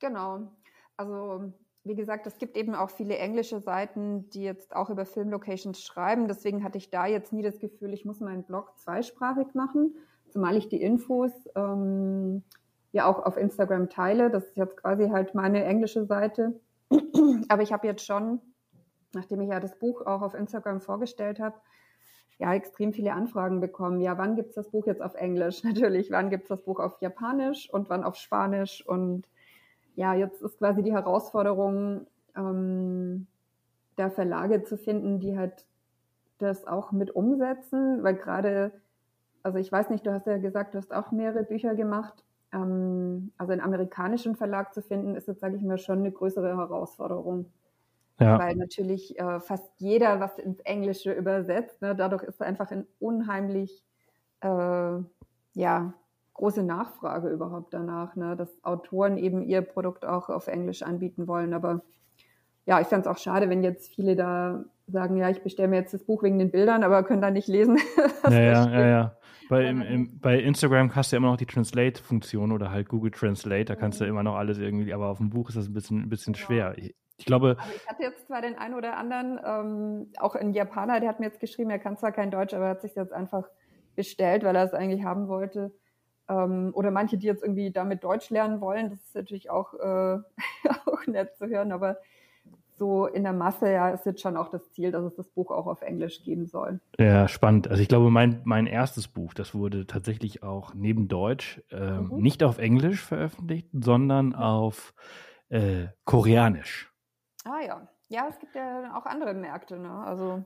[0.00, 0.52] Genau.
[0.96, 1.52] Also
[1.84, 6.28] wie gesagt, es gibt eben auch viele englische Seiten, die jetzt auch über Filmlocations schreiben.
[6.28, 9.94] Deswegen hatte ich da jetzt nie das Gefühl, ich muss meinen Blog zweisprachig machen,
[10.28, 12.44] zumal ich die Infos ähm,
[12.92, 14.30] ja auch auf Instagram teile.
[14.30, 16.60] Das ist jetzt quasi halt meine englische Seite.
[17.48, 18.40] Aber ich habe jetzt schon,
[19.14, 21.56] nachdem ich ja das Buch auch auf Instagram vorgestellt habe,
[22.38, 24.00] ja, extrem viele Anfragen bekommen.
[24.00, 25.62] Ja, wann gibt es das Buch jetzt auf Englisch?
[25.64, 28.86] Natürlich, wann gibt es das Buch auf Japanisch und wann auf Spanisch?
[28.86, 29.28] Und
[29.94, 33.26] ja, jetzt ist quasi die Herausforderung, ähm,
[33.96, 35.66] da Verlage zu finden, die halt
[36.38, 38.72] das auch mit umsetzen, weil gerade,
[39.42, 43.32] also ich weiß nicht, du hast ja gesagt, du hast auch mehrere Bücher gemacht ähm,
[43.38, 47.46] also einen amerikanischen Verlag zu finden, ist jetzt, sage ich mal, schon eine größere Herausforderung.
[48.20, 48.38] Ja.
[48.38, 51.80] Weil natürlich äh, fast jeder was ins Englische übersetzt.
[51.82, 51.96] Ne?
[51.96, 53.82] Dadurch ist einfach ein unheimlich,
[54.40, 54.98] äh,
[55.54, 55.94] ja,
[56.34, 58.36] große Nachfrage überhaupt danach, ne?
[58.36, 61.52] dass Autoren eben ihr Produkt auch auf Englisch anbieten wollen.
[61.52, 61.82] Aber
[62.64, 65.76] ja, ich fände es auch schade, wenn jetzt viele da sagen, ja, ich bestelle mir
[65.76, 67.78] jetzt das Buch wegen den Bildern, aber können da nicht lesen.
[68.30, 69.16] ja, ja, ja, ja.
[69.48, 73.10] Bei, im, im, bei Instagram hast du ja immer noch die Translate-Funktion oder halt Google
[73.10, 75.74] Translate, da kannst du immer noch alles irgendwie, aber auf dem Buch ist das ein
[75.74, 76.46] bisschen, ein bisschen genau.
[76.46, 76.74] schwer.
[76.76, 77.56] Ich, ich glaube.
[77.58, 81.20] Also ich hatte jetzt zwar den einen oder anderen, ähm, auch ein Japaner, der hat
[81.20, 83.48] mir jetzt geschrieben, er kann zwar kein Deutsch, aber er hat sich jetzt einfach
[83.94, 85.72] bestellt, weil er es eigentlich haben wollte.
[86.28, 90.18] Ähm, oder manche, die jetzt irgendwie damit Deutsch lernen wollen, das ist natürlich auch, äh,
[90.86, 91.98] auch nett zu hören, aber
[92.74, 95.50] so in der Masse ja ist jetzt schon auch das Ziel, dass es das Buch
[95.50, 96.80] auch auf Englisch geben soll.
[96.98, 97.68] Ja, spannend.
[97.68, 102.16] Also ich glaube, mein, mein erstes Buch, das wurde tatsächlich auch neben Deutsch äh, mhm.
[102.16, 104.34] nicht auf Englisch veröffentlicht, sondern mhm.
[104.34, 104.94] auf
[105.48, 106.92] äh, Koreanisch.
[107.44, 107.88] Ah ja.
[108.08, 109.90] Ja, es gibt ja auch andere Märkte, ne?
[109.90, 110.44] Also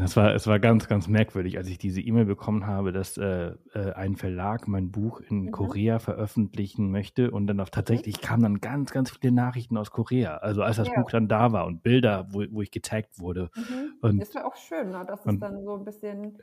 [0.00, 3.52] das war, es war ganz, ganz merkwürdig, als ich diese E-Mail bekommen habe, dass äh,
[3.74, 5.50] äh, ein Verlag mein Buch in mhm.
[5.50, 10.38] Korea veröffentlichen möchte und dann auch tatsächlich kamen dann ganz, ganz viele Nachrichten aus Korea.
[10.38, 10.94] Also als das ja.
[11.00, 13.50] Buch dann da war und Bilder, wo, wo ich getaggt wurde.
[13.54, 13.94] Mhm.
[14.00, 15.04] Und, ist ja auch schön, ne?
[15.06, 16.38] dass und, es dann so ein bisschen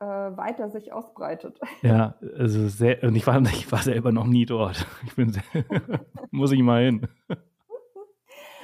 [0.00, 1.58] äh, weiter sich ausbreitet.
[1.82, 4.86] Ja, also sehr, und ich war, ich war selber noch nie dort.
[5.06, 5.42] Ich bin sehr,
[6.30, 7.08] muss ich mal hin.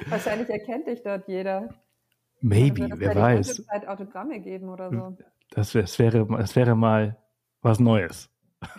[0.07, 1.69] Wahrscheinlich erkennt dich dort jeder.
[2.47, 3.65] Maybe, also, wer weiß.
[3.65, 5.17] Zeit Autogramme geben oder so.
[5.49, 7.17] Das, das, wäre, das wäre mal
[7.61, 8.29] was Neues.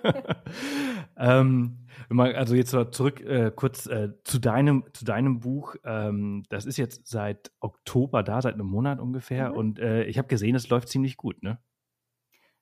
[1.16, 1.78] ähm,
[2.10, 5.76] also jetzt zurück äh, kurz äh, zu deinem zu deinem Buch.
[5.84, 9.50] Ähm, das ist jetzt seit Oktober da, seit einem Monat ungefähr.
[9.50, 9.56] Mhm.
[9.56, 11.58] Und äh, ich habe gesehen, es läuft ziemlich gut, ne?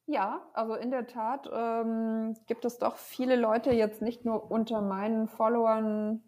[0.07, 4.82] Ja, also in der Tat ähm, gibt es doch viele Leute jetzt nicht nur unter
[4.82, 6.22] meinen Followern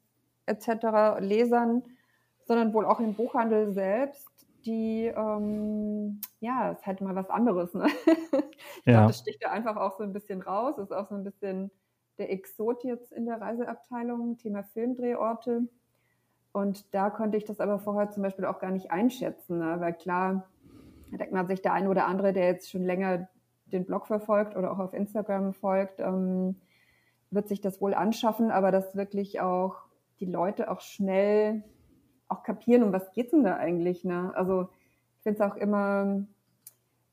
[0.47, 1.21] etc.
[1.21, 1.85] Lesern,
[2.47, 4.29] sondern wohl auch im Buchhandel selbst,
[4.65, 7.73] die, ähm, ja, ist halt mal was anderes.
[7.75, 7.87] Ne?
[8.07, 8.93] ich ja.
[8.93, 11.71] glaube, das sticht da einfach auch so ein bisschen raus, ist auch so ein bisschen
[12.19, 15.69] der Exot jetzt in der Reiseabteilung, Thema Filmdrehorte.
[16.53, 19.77] Und da konnte ich das aber vorher zum Beispiel auch gar nicht einschätzen, ne?
[19.79, 20.49] weil klar,
[21.11, 23.29] da denkt man sich der eine oder andere, der jetzt schon länger
[23.67, 26.57] den Blog verfolgt oder auch auf Instagram folgt, ähm,
[27.31, 29.77] wird sich das wohl anschaffen, aber dass wirklich auch
[30.21, 31.63] die Leute auch schnell
[32.29, 34.05] auch kapieren, um was geht's denn da eigentlich.
[34.05, 34.33] Ne?
[34.35, 34.69] Also
[35.19, 36.25] ich finde es auch immer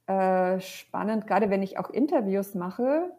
[0.07, 3.11] äh, spannend, gerade wenn ich auch Interviews mache.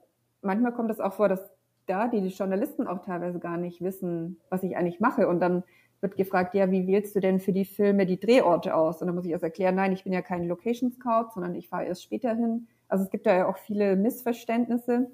[0.42, 1.51] Manchmal kommt es auch vor, dass
[1.86, 5.28] da die Journalisten auch teilweise gar nicht wissen, was ich eigentlich mache.
[5.28, 5.64] Und dann
[6.01, 9.01] wird gefragt, ja, wie wählst du denn für die Filme die Drehorte aus?
[9.01, 11.68] Und dann muss ich erst erklären, nein, ich bin ja kein Location Scout, sondern ich
[11.68, 12.68] fahre erst später hin.
[12.88, 15.11] Also es gibt da ja auch viele Missverständnisse.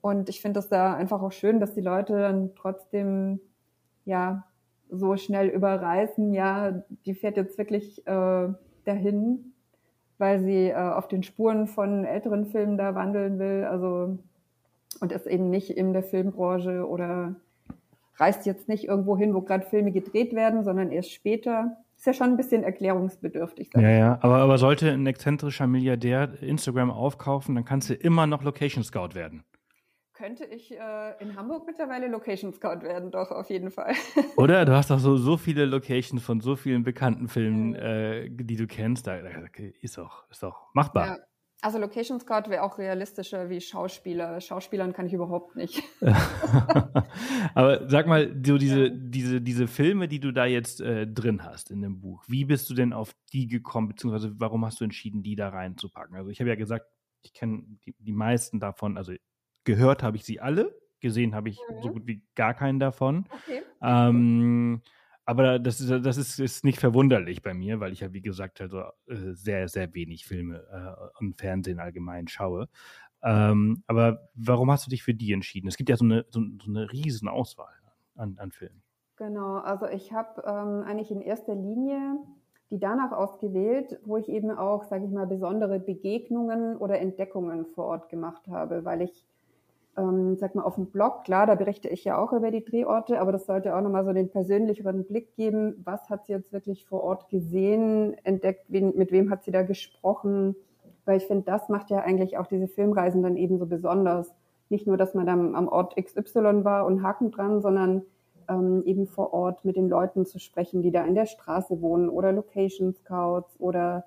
[0.00, 3.40] Und ich finde das da einfach auch schön, dass die Leute dann trotzdem
[4.04, 4.44] ja
[4.96, 8.48] so schnell überreißen, ja, die fährt jetzt wirklich äh,
[8.84, 9.52] dahin,
[10.18, 13.64] weil sie äh, auf den Spuren von älteren Filmen da wandeln will.
[13.64, 14.18] Also
[15.00, 17.34] und ist eben nicht in der Filmbranche oder
[18.16, 21.76] reist jetzt nicht irgendwo hin, wo gerade Filme gedreht werden, sondern erst später.
[21.96, 23.70] Ist ja schon ein bisschen erklärungsbedürftig.
[23.74, 28.42] Ja, ja, aber, aber sollte ein exzentrischer Milliardär Instagram aufkaufen, dann kannst du immer noch
[28.42, 29.44] Location Scout werden.
[30.14, 33.94] Könnte ich äh, in Hamburg mittlerweile Location Scout werden, doch, auf jeden Fall.
[34.36, 34.64] Oder?
[34.64, 38.68] Du hast doch so, so viele Locations von so vielen bekannten Filmen, äh, die du
[38.68, 39.08] kennst.
[39.08, 39.16] Da,
[39.80, 41.06] ist doch, ist machbar.
[41.06, 41.18] Ja.
[41.62, 44.40] Also Location Scout wäre auch realistischer wie Schauspieler.
[44.40, 45.82] Schauspielern kann ich überhaupt nicht.
[47.54, 51.72] Aber sag mal, so diese, diese, diese Filme, die du da jetzt äh, drin hast
[51.72, 55.24] in dem Buch, wie bist du denn auf die gekommen, beziehungsweise warum hast du entschieden,
[55.24, 56.14] die da reinzupacken?
[56.14, 56.86] Also ich habe ja gesagt,
[57.22, 59.12] ich kenne die, die meisten davon, also
[59.64, 61.82] gehört habe ich sie alle, gesehen habe ich mhm.
[61.82, 63.26] so gut wie gar keinen davon.
[63.30, 63.62] Okay.
[63.82, 64.80] Ähm,
[65.26, 68.60] aber das ist, das ist, ist nicht verwunderlich bei mir, weil ich ja, wie gesagt,
[68.60, 72.68] also äh, sehr, sehr wenig Filme äh, und Fernsehen allgemein schaue.
[73.22, 75.68] Ähm, aber warum hast du dich für die entschieden?
[75.68, 77.72] Es gibt ja so eine, so, so eine riesen Auswahl
[78.16, 78.82] an, an Filmen.
[79.16, 82.18] Genau, also ich habe ähm, eigentlich in erster Linie
[82.70, 87.84] die danach ausgewählt, wo ich eben auch, sage ich mal, besondere Begegnungen oder Entdeckungen vor
[87.84, 89.24] Ort gemacht habe, weil ich
[89.96, 93.20] ähm, sag mal, auf dem Blog, klar, da berichte ich ja auch über die Drehorte,
[93.20, 95.80] aber das sollte auch nochmal so den persönlicheren Blick geben.
[95.84, 99.62] Was hat sie jetzt wirklich vor Ort gesehen, entdeckt, wen, mit wem hat sie da
[99.62, 100.56] gesprochen?
[101.04, 104.34] Weil ich finde, das macht ja eigentlich auch diese Filmreisen dann eben so besonders.
[104.68, 108.02] Nicht nur, dass man dann am Ort XY war und Haken dran, sondern
[108.48, 112.08] ähm, eben vor Ort mit den Leuten zu sprechen, die da in der Straße wohnen
[112.08, 114.04] oder Location Scouts oder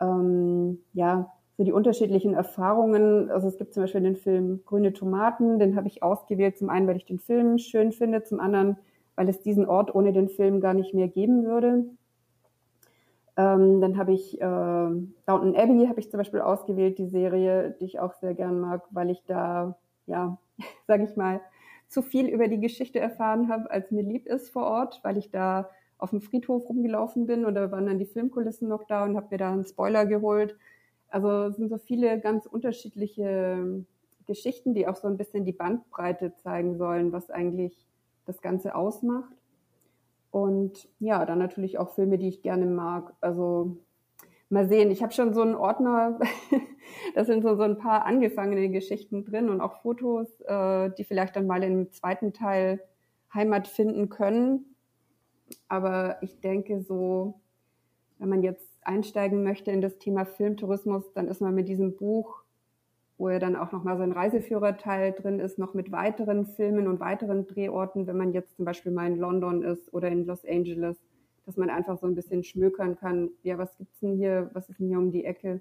[0.00, 3.30] ähm, ja, so die unterschiedlichen Erfahrungen.
[3.30, 6.86] Also es gibt zum Beispiel den Film Grüne Tomaten, den habe ich ausgewählt, zum einen,
[6.86, 8.76] weil ich den Film schön finde, zum anderen,
[9.14, 11.84] weil es diesen Ort ohne den Film gar nicht mehr geben würde.
[13.36, 17.84] Ähm, dann habe ich äh, Downton Abbey habe ich zum Beispiel ausgewählt, die Serie, die
[17.84, 19.76] ich auch sehr gern mag, weil ich da,
[20.06, 20.38] ja,
[20.86, 21.40] sage ich mal,
[21.88, 25.30] zu viel über die Geschichte erfahren habe, als mir lieb ist vor Ort, weil ich
[25.30, 29.28] da auf dem Friedhof rumgelaufen bin oder waren dann die Filmkulissen noch da und habe
[29.30, 30.56] mir da einen Spoiler geholt.
[31.14, 33.84] Also es sind so viele ganz unterschiedliche
[34.26, 37.86] Geschichten, die auch so ein bisschen die Bandbreite zeigen sollen, was eigentlich
[38.26, 39.32] das Ganze ausmacht.
[40.32, 43.14] Und ja, dann natürlich auch Filme, die ich gerne mag.
[43.20, 43.76] Also
[44.48, 46.18] mal sehen, ich habe schon so einen Ordner,
[47.14, 51.36] da sind so, so ein paar angefangene Geschichten drin und auch Fotos, äh, die vielleicht
[51.36, 52.82] dann mal im zweiten Teil
[53.32, 54.74] Heimat finden können.
[55.68, 57.40] Aber ich denke so,
[58.18, 62.42] wenn man jetzt einsteigen möchte in das Thema Filmtourismus, dann ist man mit diesem Buch,
[63.16, 67.00] wo ja dann auch nochmal so ein Reiseführerteil drin ist, noch mit weiteren Filmen und
[67.00, 70.96] weiteren Drehorten, wenn man jetzt zum Beispiel mal in London ist oder in Los Angeles,
[71.46, 74.80] dass man einfach so ein bisschen schmökern kann, ja, was gibt's denn hier, was ist
[74.80, 75.60] denn hier um die Ecke,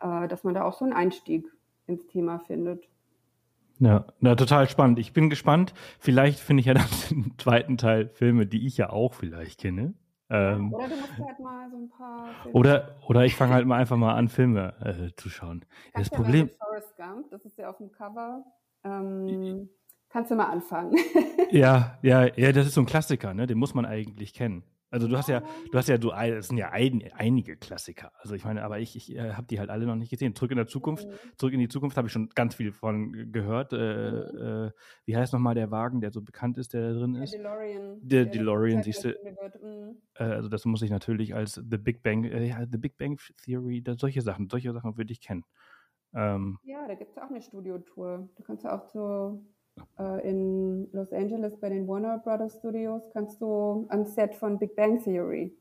[0.00, 1.46] äh, dass man da auch so einen Einstieg
[1.86, 2.88] ins Thema findet.
[3.78, 4.98] Ja, na, total spannend.
[4.98, 5.74] Ich bin gespannt.
[5.98, 9.94] Vielleicht finde ich ja dann im zweiten Teil Filme, die ich ja auch vielleicht kenne.
[10.28, 13.66] Ähm, oder du musst halt mal so ein paar Filme Oder, oder ich fange halt
[13.66, 15.64] mal einfach mal an, Filme äh, zu schauen.
[15.94, 16.50] Ja, das Problem.
[16.58, 18.44] Forrest Gump, das ist ja auf dem Cover.
[18.82, 19.68] Ähm,
[20.08, 20.96] kannst du mal anfangen.
[21.50, 23.46] ja, ja, ja, das ist so ein Klassiker, ne?
[23.46, 24.64] Den muss man eigentlich kennen.
[24.90, 28.12] Also du hast ja, du hast ja, du, es sind ja ein, einige Klassiker.
[28.18, 30.34] Also ich meine, aber ich, ich äh, habe die halt alle noch nicht gesehen.
[30.34, 31.36] Zurück in der Zukunft, mhm.
[31.36, 33.72] zurück in die Zukunft habe ich schon ganz viel von gehört.
[33.72, 34.68] Äh, mhm.
[34.68, 34.70] äh,
[35.04, 37.32] wie heißt nochmal der Wagen, der so bekannt ist, der da drin ist?
[37.32, 37.98] Der DeLorean.
[38.00, 39.08] Der, der DeLorean, siehst du.
[39.08, 40.02] Mhm.
[40.14, 43.20] Äh, also das muss ich natürlich als The Big Bang, äh, ja, The Big Bang
[43.44, 45.44] Theory, da, solche Sachen, solche Sachen würde ich kennen.
[46.14, 48.28] Ähm, ja, da gibt es auch eine Studiotour.
[48.36, 49.44] Du kannst auch so
[49.98, 54.76] äh, in Los Angeles bei den Warner Brothers Studios kannst du ans Set von Big
[54.76, 55.56] Bang Theory.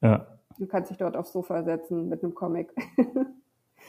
[0.00, 0.26] Ja.
[0.58, 2.72] Du kannst dich dort aufs Sofa setzen mit einem Comic.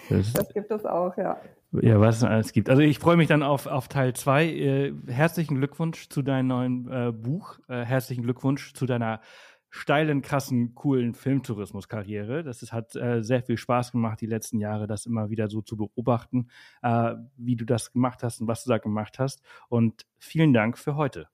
[0.10, 1.38] Das, das gibt es auch, ja.
[1.72, 2.70] Ja, was es alles gibt.
[2.70, 4.46] Also ich freue mich dann auf, auf Teil 2.
[4.46, 7.60] Äh, herzlichen Glückwunsch zu deinem neuen äh, Buch.
[7.68, 9.22] Äh, herzlichen Glückwunsch zu deiner
[9.70, 12.44] steilen, krassen, coolen Filmtourismus-Karriere.
[12.44, 15.62] Das ist, hat äh, sehr viel Spaß gemacht, die letzten Jahre, das immer wieder so
[15.62, 16.50] zu beobachten,
[16.82, 19.44] äh, wie du das gemacht hast und was du da gemacht hast.
[19.70, 21.28] Und vielen Dank für heute.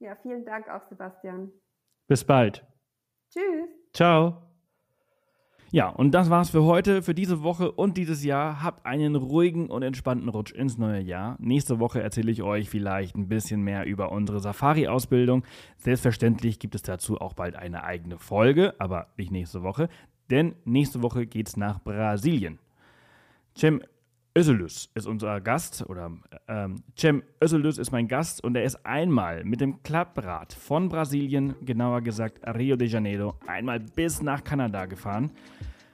[0.00, 1.52] Ja, vielen Dank auch, Sebastian.
[2.08, 2.66] Bis bald.
[3.30, 3.68] Tschüss.
[3.92, 4.51] Ciao.
[5.74, 8.62] Ja, und das war's für heute, für diese Woche und dieses Jahr.
[8.62, 11.36] Habt einen ruhigen und entspannten Rutsch ins neue Jahr.
[11.40, 15.44] Nächste Woche erzähle ich euch vielleicht ein bisschen mehr über unsere Safari-Ausbildung.
[15.78, 19.88] Selbstverständlich gibt es dazu auch bald eine eigene Folge, aber nicht nächste Woche,
[20.30, 22.58] denn nächste Woche geht's nach Brasilien.
[23.56, 23.80] Cem
[24.36, 26.10] Özelus ist unser Gast oder
[26.48, 31.54] ähm, Cem Özelus ist mein Gast und er ist einmal mit dem Klapprad von Brasilien,
[31.60, 35.30] genauer gesagt Rio de Janeiro, einmal bis nach Kanada gefahren.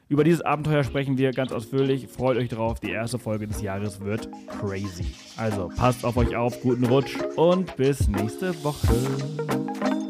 [0.08, 2.06] Über dieses Abenteuer sprechen wir ganz ausführlich.
[2.06, 4.28] Freut euch drauf, die erste Folge des Jahres wird
[4.60, 5.14] crazy.
[5.36, 10.07] Also passt auf euch auf, guten Rutsch und bis nächste Woche.